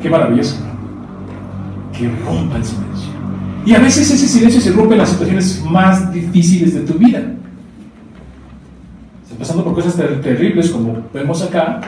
Qué 0.00 0.08
maravilloso 0.08 0.65
que 1.96 2.08
rompa 2.08 2.56
el 2.56 2.64
silencio. 2.64 3.10
Y 3.64 3.74
a 3.74 3.80
veces 3.80 4.10
ese 4.10 4.28
silencio 4.28 4.60
se 4.60 4.72
rompe 4.72 4.94
en 4.94 5.00
las 5.00 5.10
situaciones 5.10 5.62
más 5.64 6.12
difíciles 6.12 6.74
de 6.74 6.80
tu 6.80 6.94
vida. 6.94 7.18
Estás 9.22 9.38
pasando 9.38 9.64
por 9.64 9.74
cosas 9.74 9.96
terribles 10.22 10.70
como 10.70 11.04
vemos 11.12 11.42
acá 11.42 11.80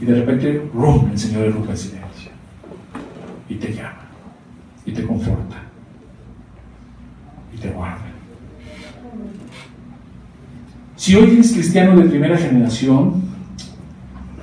y 0.00 0.04
de 0.04 0.14
repente 0.14 0.68
rompe 0.74 1.12
el 1.12 1.18
Señor 1.18 1.52
rompe 1.52 1.72
el 1.72 1.78
silencio. 1.78 2.30
Y 3.48 3.54
te 3.56 3.72
llama, 3.72 4.08
y 4.86 4.92
te 4.92 5.04
conforta, 5.04 5.56
y 7.54 7.58
te 7.58 7.70
guarda. 7.70 7.98
Si 10.96 11.14
hoy 11.14 11.30
eres 11.30 11.52
cristiano 11.52 11.96
de 11.96 12.08
primera 12.08 12.36
generación, 12.36 13.22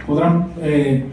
podrán... 0.05 0.47
Eh, 0.61 1.05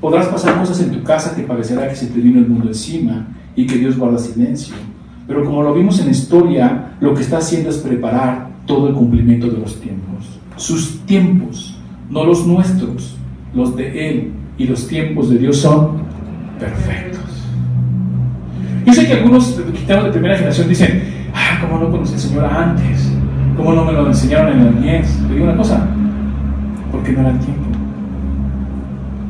Podrás 0.00 0.28
pasar 0.28 0.58
cosas 0.58 0.80
en 0.80 0.92
tu 0.92 1.02
casa 1.02 1.36
que 1.36 1.42
parecerá 1.42 1.88
que 1.88 1.94
se 1.94 2.06
te 2.06 2.20
vino 2.20 2.38
el 2.38 2.48
mundo 2.48 2.68
encima 2.68 3.28
y 3.54 3.66
que 3.66 3.76
Dios 3.76 3.98
guarda 3.98 4.18
silencio. 4.18 4.74
Pero 5.26 5.44
como 5.44 5.62
lo 5.62 5.74
vimos 5.74 5.98
en 6.00 6.06
la 6.06 6.12
historia, 6.12 6.92
lo 7.00 7.14
que 7.14 7.22
está 7.22 7.38
haciendo 7.38 7.68
es 7.68 7.76
preparar 7.76 8.48
todo 8.66 8.88
el 8.88 8.94
cumplimiento 8.94 9.48
de 9.48 9.58
los 9.58 9.78
tiempos. 9.78 10.40
Sus 10.56 11.00
tiempos, 11.06 11.78
no 12.08 12.24
los 12.24 12.46
nuestros, 12.46 13.16
los 13.54 13.76
de 13.76 14.10
Él 14.10 14.32
y 14.56 14.64
los 14.64 14.88
tiempos 14.88 15.28
de 15.30 15.38
Dios 15.38 15.58
son 15.58 16.02
perfectos. 16.58 17.20
Yo 18.86 18.92
sé 18.92 19.06
que 19.06 19.12
algunos 19.12 19.60
cristianos 19.70 20.06
de 20.06 20.10
primera 20.10 20.36
generación 20.36 20.68
dicen, 20.68 21.02
ah, 21.34 21.58
¿cómo 21.60 21.78
no 21.78 21.90
conocí 21.90 22.14
al 22.14 22.20
Señor 22.20 22.44
antes? 22.44 23.12
¿Cómo 23.56 23.72
no 23.74 23.84
me 23.84 23.92
lo 23.92 24.06
enseñaron 24.06 24.52
en 24.52 24.64
la 24.64 24.70
niñez? 24.70 25.18
Te 25.28 25.34
digo 25.34 25.44
una 25.44 25.56
cosa, 25.56 25.86
porque 26.90 27.12
no 27.12 27.20
era 27.20 27.30
el 27.30 27.38
tiempo. 27.38 27.69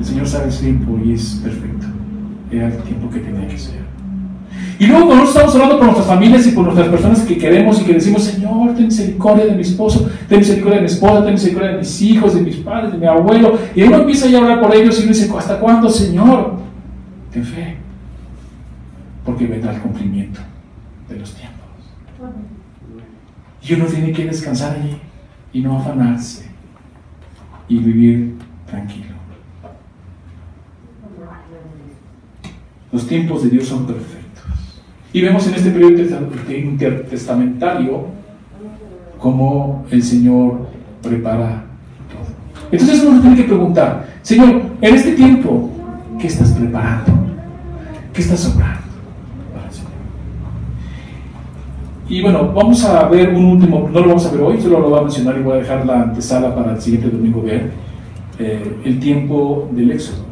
El 0.00 0.06
Señor 0.06 0.26
sabe 0.26 0.48
el 0.48 0.58
tiempo 0.58 0.98
y 1.04 1.12
es 1.12 1.40
perfecto. 1.44 1.86
Era 2.50 2.68
el 2.68 2.78
tiempo 2.78 3.10
que 3.10 3.20
tenía 3.20 3.46
que 3.46 3.58
ser. 3.58 3.80
Y 4.78 4.86
luego 4.86 5.08
cuando 5.08 5.24
estamos 5.24 5.54
hablando 5.54 5.76
por 5.76 5.84
nuestras 5.84 6.08
familias 6.08 6.46
y 6.46 6.52
por 6.52 6.64
nuestras 6.64 6.88
personas 6.88 7.20
que 7.20 7.36
queremos 7.36 7.78
y 7.82 7.84
que 7.84 7.92
decimos, 7.92 8.24
Señor, 8.24 8.74
ten 8.74 8.86
misericordia 8.86 9.44
de 9.44 9.54
mi 9.54 9.60
esposo, 9.60 10.10
ten 10.26 10.38
misericordia 10.38 10.76
de 10.76 10.80
mi 10.80 10.86
esposa, 10.86 11.22
ten 11.22 11.34
misericordia 11.34 11.72
de 11.72 11.78
mis 11.78 12.00
hijos, 12.00 12.34
de 12.34 12.40
mis 12.40 12.56
padres, 12.56 12.92
de 12.92 12.98
mi 12.98 13.06
abuelo. 13.06 13.58
Y 13.76 13.82
uno 13.82 13.98
empieza 13.98 14.26
a 14.26 14.40
hablar 14.40 14.60
por 14.62 14.74
ellos 14.74 14.98
y 14.98 15.02
uno 15.02 15.12
dice, 15.12 15.30
¿hasta 15.36 15.60
cuándo, 15.60 15.90
Señor? 15.90 16.60
Ten 17.30 17.44
fe. 17.44 17.76
Porque 19.22 19.46
vendrá 19.46 19.74
el 19.74 19.82
cumplimiento 19.82 20.40
de 21.10 21.18
los 21.18 21.34
tiempos. 21.34 21.60
Y 23.62 23.74
uno 23.74 23.84
tiene 23.84 24.12
que 24.12 24.24
descansar 24.24 24.78
allí 24.78 24.96
y 25.52 25.60
no 25.60 25.78
afanarse 25.78 26.46
y 27.68 27.76
vivir 27.76 28.36
tranquilo. 28.66 29.09
Los 32.92 33.06
tiempos 33.06 33.42
de 33.44 33.50
Dios 33.50 33.66
son 33.66 33.86
perfectos. 33.86 34.44
Y 35.12 35.20
vemos 35.22 35.46
en 35.46 35.54
este 35.54 35.70
periodo 35.70 36.02
intertestamentario 36.48 38.06
cómo 39.18 39.84
el 39.90 40.02
Señor 40.02 40.68
prepara 41.02 41.64
todo. 42.08 42.70
Entonces 42.70 43.04
uno 43.04 43.20
tiene 43.20 43.36
que 43.36 43.44
preguntar, 43.44 44.06
Señor, 44.22 44.62
en 44.80 44.94
este 44.94 45.12
tiempo, 45.12 45.70
¿qué 46.18 46.26
estás 46.26 46.50
preparando? 46.52 47.12
¿Qué 48.12 48.22
estás 48.22 48.46
obrando? 48.46 48.80
Y 52.10 52.20
bueno, 52.22 52.52
vamos 52.52 52.84
a 52.84 53.08
ver 53.08 53.32
un 53.32 53.44
último, 53.44 53.88
no 53.88 54.00
lo 54.00 54.08
vamos 54.08 54.26
a 54.26 54.32
ver 54.32 54.40
hoy, 54.40 54.60
solo 54.60 54.80
lo 54.80 54.90
voy 54.90 54.98
a 54.98 55.02
mencionar 55.02 55.38
y 55.38 55.42
voy 55.42 55.52
a 55.52 55.60
dejar 55.60 55.86
la 55.86 56.02
antesala 56.02 56.52
para 56.52 56.72
el 56.72 56.80
siguiente 56.80 57.08
domingo 57.08 57.40
ver, 57.40 57.70
eh, 58.36 58.80
el 58.84 58.98
tiempo 58.98 59.68
del 59.70 59.92
éxodo. 59.92 60.24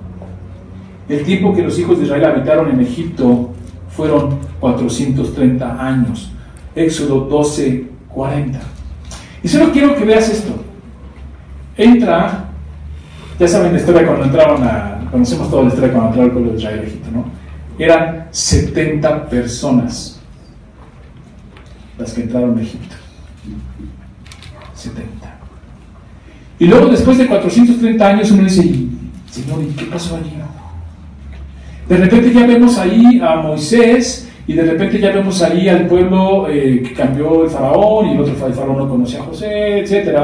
El 1.08 1.24
tiempo 1.24 1.54
que 1.54 1.62
los 1.62 1.78
hijos 1.78 1.98
de 1.98 2.04
Israel 2.04 2.24
habitaron 2.26 2.70
en 2.70 2.80
Egipto 2.80 3.50
fueron 3.90 4.38
430 4.60 5.86
años. 5.86 6.32
Éxodo 6.74 7.20
12, 7.20 7.86
40. 8.08 8.60
Y 9.42 9.48
solo 9.48 9.72
quiero 9.72 9.94
que 9.96 10.04
veas 10.04 10.28
esto. 10.28 10.52
Entra, 11.76 12.44
ya 13.38 13.48
saben 13.48 13.72
la 13.72 13.78
historia 13.78 14.06
cuando 14.06 14.24
entraron 14.24 14.62
a, 14.64 15.08
conocemos 15.10 15.50
toda 15.50 15.62
la 15.62 15.68
historia 15.68 15.92
cuando 15.92 16.08
entraron 16.08 16.30
al 16.30 16.32
pueblo 16.32 16.52
de 16.52 16.58
Israel 16.58 16.80
a 16.80 16.82
Egipto, 16.82 17.10
¿no? 17.10 17.24
Eran 17.78 18.28
70 18.30 19.28
personas 19.28 20.20
las 21.96 22.12
que 22.12 22.22
entraron 22.22 22.58
a 22.58 22.62
Egipto. 22.62 22.96
70. 24.74 25.38
Y 26.58 26.66
luego 26.66 26.88
después 26.88 27.16
de 27.18 27.26
430 27.26 28.06
años 28.06 28.30
uno 28.30 28.42
dice, 28.42 28.62
Señor, 29.30 29.62
¿y 29.62 29.72
qué 29.74 29.84
pasó 29.86 30.16
allí? 30.16 30.32
De 31.88 31.96
repente 31.96 32.32
ya 32.32 32.46
vemos 32.46 32.78
ahí 32.78 33.20
a 33.22 33.36
Moisés 33.36 34.28
y 34.46 34.52
de 34.52 34.62
repente 34.62 35.00
ya 35.00 35.12
vemos 35.12 35.42
ahí 35.42 35.68
al 35.68 35.86
pueblo 35.86 36.48
eh, 36.48 36.82
que 36.82 36.92
cambió 36.92 37.44
el 37.44 37.50
faraón 37.50 38.08
y 38.08 38.12
el 38.12 38.20
otro 38.20 38.34
faraón 38.34 38.78
no 38.78 38.88
conocía 38.88 39.20
a 39.20 39.24
José, 39.24 39.80
etc. 39.80 40.18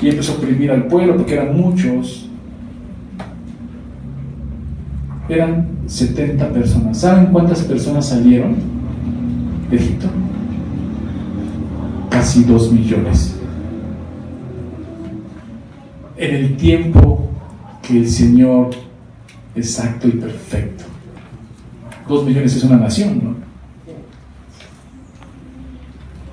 Y 0.00 0.08
empezó 0.08 0.32
a 0.32 0.36
oprimir 0.36 0.70
al 0.70 0.86
pueblo 0.86 1.16
porque 1.16 1.34
eran 1.34 1.56
muchos. 1.56 2.28
Eran 5.28 5.68
70 5.86 6.48
personas. 6.48 6.98
¿Saben 6.98 7.26
cuántas 7.26 7.62
personas 7.62 8.08
salieron 8.08 8.56
de 9.70 9.76
Egipto? 9.76 10.08
casi 12.20 12.44
dos 12.44 12.70
millones. 12.70 13.34
En 16.16 16.34
el 16.34 16.56
tiempo 16.56 17.30
que 17.80 18.00
el 18.00 18.08
Señor 18.08 18.70
exacto 19.60 20.08
y 20.08 20.12
perfecto. 20.12 20.84
Dos 22.08 22.24
millones 22.24 22.56
es 22.56 22.64
una 22.64 22.76
nación, 22.76 23.20
¿no? 23.22 23.34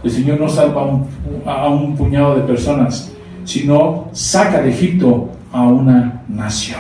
El 0.04 0.12
Señor 0.12 0.40
no 0.40 0.48
salva 0.48 1.06
a 1.46 1.68
un, 1.68 1.96
puñado 1.96 2.36
de 2.36 2.42
personas, 2.44 3.12
sino 3.44 4.08
saca 4.14 4.62
de 4.62 4.70
Egipto 4.70 5.32
a 5.52 5.64
una 5.64 6.24
nación. 6.30 6.80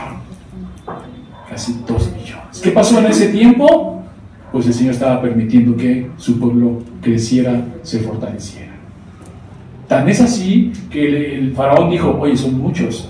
Casi 1.49 1.81
dos 1.85 2.11
millones. 2.13 2.61
¿Qué 2.63 2.71
pasó 2.71 2.99
en 2.99 3.07
ese 3.07 3.27
tiempo? 3.27 4.01
Pues 4.51 4.67
el 4.67 4.73
Señor 4.73 4.93
estaba 4.93 5.21
permitiendo 5.21 5.75
que 5.75 6.09
su 6.17 6.39
pueblo 6.39 6.81
creciera, 7.01 7.65
se 7.83 7.99
fortaleciera. 7.99 8.71
Tan 9.87 10.07
es 10.07 10.21
así 10.21 10.71
que 10.89 11.37
el, 11.37 11.53
faraón 11.53 11.89
dijo, 11.89 12.17
oye, 12.19 12.35
son 12.37 12.57
muchos, 12.57 13.09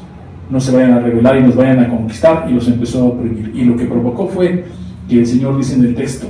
no 0.50 0.60
se 0.60 0.72
vayan 0.72 0.94
a 0.94 1.00
rebelar 1.00 1.38
y 1.38 1.44
nos 1.44 1.56
vayan 1.56 1.80
a 1.80 1.90
conquistar, 1.90 2.48
y 2.50 2.54
los 2.54 2.68
empezó 2.68 3.04
a 3.04 3.06
oprimir. 3.06 3.52
Y 3.54 3.66
lo 3.66 3.76
que 3.76 3.86
provocó 3.86 4.28
fue 4.28 4.66
que 5.08 5.20
el 5.20 5.28
Señor 5.28 5.58
dice 5.58 5.76
en 5.76 5.86
el 5.86 5.96
texto, 5.96 6.28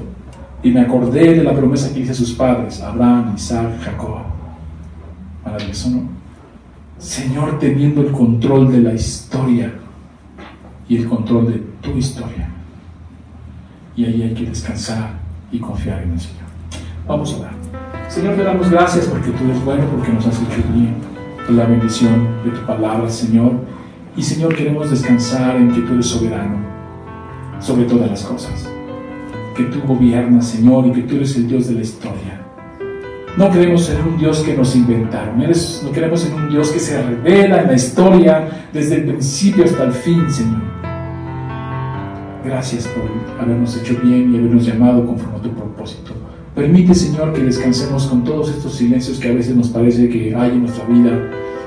y 0.64 0.72
me 0.72 0.82
acordé 0.82 1.36
de 1.36 1.44
la 1.44 1.54
promesa 1.54 1.94
que 1.94 2.00
hice 2.02 2.12
a 2.12 2.16
sus 2.16 2.34
padres, 2.34 2.82
Abraham, 2.82 3.34
Isaac, 3.36 3.80
Jacob. 3.82 4.18
Maravilloso, 5.46 5.90
¿no? 5.92 6.18
Señor 6.98 7.60
teniendo 7.60 8.02
el 8.02 8.12
control 8.12 8.72
de 8.72 8.82
la 8.82 8.94
historia 8.94 9.72
y 10.90 10.98
el 10.98 11.08
control 11.08 11.48
de 11.48 11.64
tu 11.82 11.92
historia. 11.92 12.50
Y 13.96 14.06
ahí 14.06 14.24
hay 14.24 14.34
que 14.34 14.46
descansar 14.46 15.12
y 15.52 15.60
confiar 15.60 16.02
en 16.02 16.14
el 16.14 16.20
Señor. 16.20 16.48
Vamos 17.08 17.34
a 17.34 17.38
orar. 17.42 17.54
Señor, 18.10 18.36
te 18.36 18.44
damos 18.44 18.70
gracias 18.70 19.06
porque 19.06 19.30
tú 19.32 19.44
eres 19.46 19.64
bueno, 19.64 19.84
porque 19.92 20.12
nos 20.12 20.26
has 20.26 20.36
hecho 20.42 20.64
bien, 20.74 20.96
la 21.50 21.66
bendición 21.66 22.28
de 22.44 22.52
tu 22.52 22.66
palabra, 22.66 23.10
Señor. 23.10 23.54
Y 24.18 24.24
Señor, 24.24 24.56
queremos 24.56 24.90
descansar 24.90 25.58
en 25.58 25.72
que 25.72 25.82
tú 25.82 25.94
eres 25.94 26.08
soberano 26.08 26.58
sobre 27.60 27.86
todas 27.86 28.10
las 28.10 28.24
cosas. 28.24 28.68
Que 29.56 29.66
tú 29.66 29.80
gobiernas, 29.86 30.48
Señor, 30.48 30.88
y 30.88 30.92
que 30.92 31.02
tú 31.04 31.18
eres 31.18 31.36
el 31.36 31.48
Dios 31.48 31.68
de 31.68 31.76
la 31.76 31.82
historia. 31.82 32.42
No 33.38 33.52
queremos 33.52 33.86
ser 33.86 34.02
un 34.02 34.18
Dios 34.18 34.40
que 34.40 34.56
nos 34.56 34.76
inventaron. 34.76 35.38
no 35.38 35.92
queremos 35.92 36.22
ser 36.22 36.34
un 36.34 36.50
Dios 36.50 36.72
que 36.72 36.80
se 36.80 37.00
revela 37.00 37.62
en 37.62 37.68
la 37.68 37.74
historia 37.76 38.68
desde 38.74 38.96
el 38.96 39.04
principio 39.04 39.66
hasta 39.66 39.84
el 39.84 39.92
fin, 39.92 40.26
Señor. 40.32 40.64
Gracias 42.44 42.88
por 42.88 43.04
habernos 43.40 43.78
hecho 43.78 44.00
bien 44.02 44.34
y 44.34 44.38
habernos 44.40 44.66
llamado 44.66 45.06
conforme 45.06 45.38
a 45.38 45.42
tu 45.44 45.52
propósito. 45.52 46.14
Permite, 46.56 46.96
Señor, 46.96 47.34
que 47.34 47.44
descansemos 47.44 48.08
con 48.08 48.24
todos 48.24 48.50
estos 48.50 48.74
silencios 48.74 49.20
que 49.20 49.30
a 49.30 49.34
veces 49.34 49.56
nos 49.56 49.70
parece 49.70 50.10
que 50.10 50.34
hay 50.36 50.50
en 50.50 50.62
nuestra 50.62 50.86
vida 50.86 51.12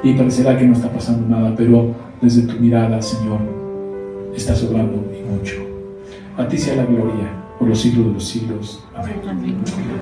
y 0.02 0.14
parecerá 0.14 0.58
que 0.58 0.64
no 0.64 0.72
está 0.72 0.90
pasando 0.90 1.28
nada, 1.28 1.54
pero 1.56 2.09
desde 2.20 2.42
tu 2.42 2.60
mirada, 2.60 3.00
Señor, 3.00 3.40
estás 4.34 4.62
obrando 4.62 5.04
y 5.12 5.22
mucho. 5.22 5.56
A 6.36 6.46
ti 6.46 6.58
sea 6.58 6.76
la 6.76 6.84
gloria 6.84 7.30
por 7.58 7.68
los 7.68 7.80
siglos 7.80 8.06
de 8.06 8.12
los 8.12 8.24
siglos. 8.24 8.82
Amén. 8.94 9.99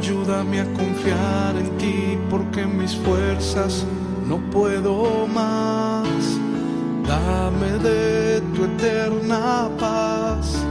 Ayúdame 0.00 0.60
a 0.60 0.64
confiar 0.74 1.56
en 1.56 1.76
ti 1.76 2.16
porque 2.30 2.64
mis 2.64 2.94
fuerzas 2.94 3.84
no 4.28 4.38
puedo 4.52 5.26
más. 5.26 6.06
Dame 7.04 7.70
de 7.82 8.40
tu 8.54 8.64
eterna 8.64 9.68
paz. 9.76 10.64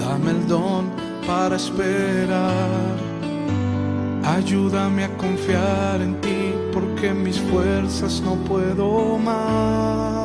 Dame 0.00 0.32
el 0.32 0.48
don 0.48 0.90
para 1.24 1.54
esperar. 1.54 2.96
Ayúdame 4.24 5.04
a 5.04 5.16
confiar 5.16 6.02
en 6.02 6.20
ti 6.20 6.52
porque 6.72 7.14
mis 7.14 7.38
fuerzas 7.38 8.20
no 8.22 8.34
puedo 8.34 9.18
más. 9.18 10.21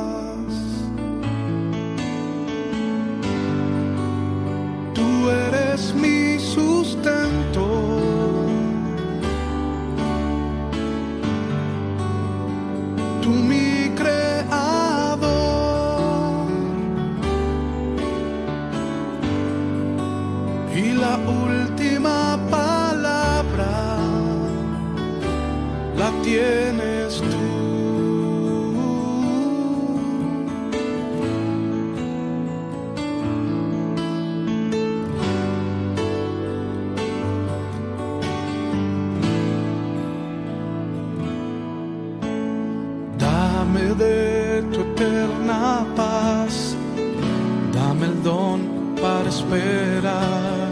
Para 49.18 49.30
esperar. 49.30 50.70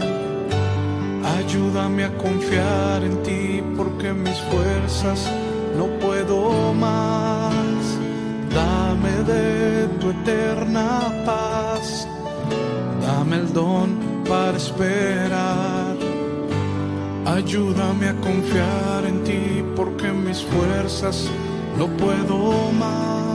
Ayúdame 1.38 2.04
a 2.04 2.16
confiar 2.16 3.02
en 3.02 3.22
ti 3.22 3.62
porque 3.76 4.12
mis 4.12 4.38
fuerzas 4.50 5.30
no 5.76 5.86
puedo 6.04 6.72
más. 6.74 7.82
Dame 8.54 9.12
de 9.32 9.88
tu 10.00 10.10
eterna 10.10 10.88
paz, 11.24 12.08
dame 13.02 13.36
el 13.36 13.52
don 13.52 13.88
para 14.28 14.56
esperar. 14.56 15.96
Ayúdame 17.26 18.08
a 18.08 18.14
confiar 18.28 19.04
en 19.06 19.24
ti 19.24 19.64
porque 19.74 20.08
mis 20.12 20.40
fuerzas 20.42 21.28
no 21.78 21.86
puedo 21.88 22.70
más. 22.78 23.25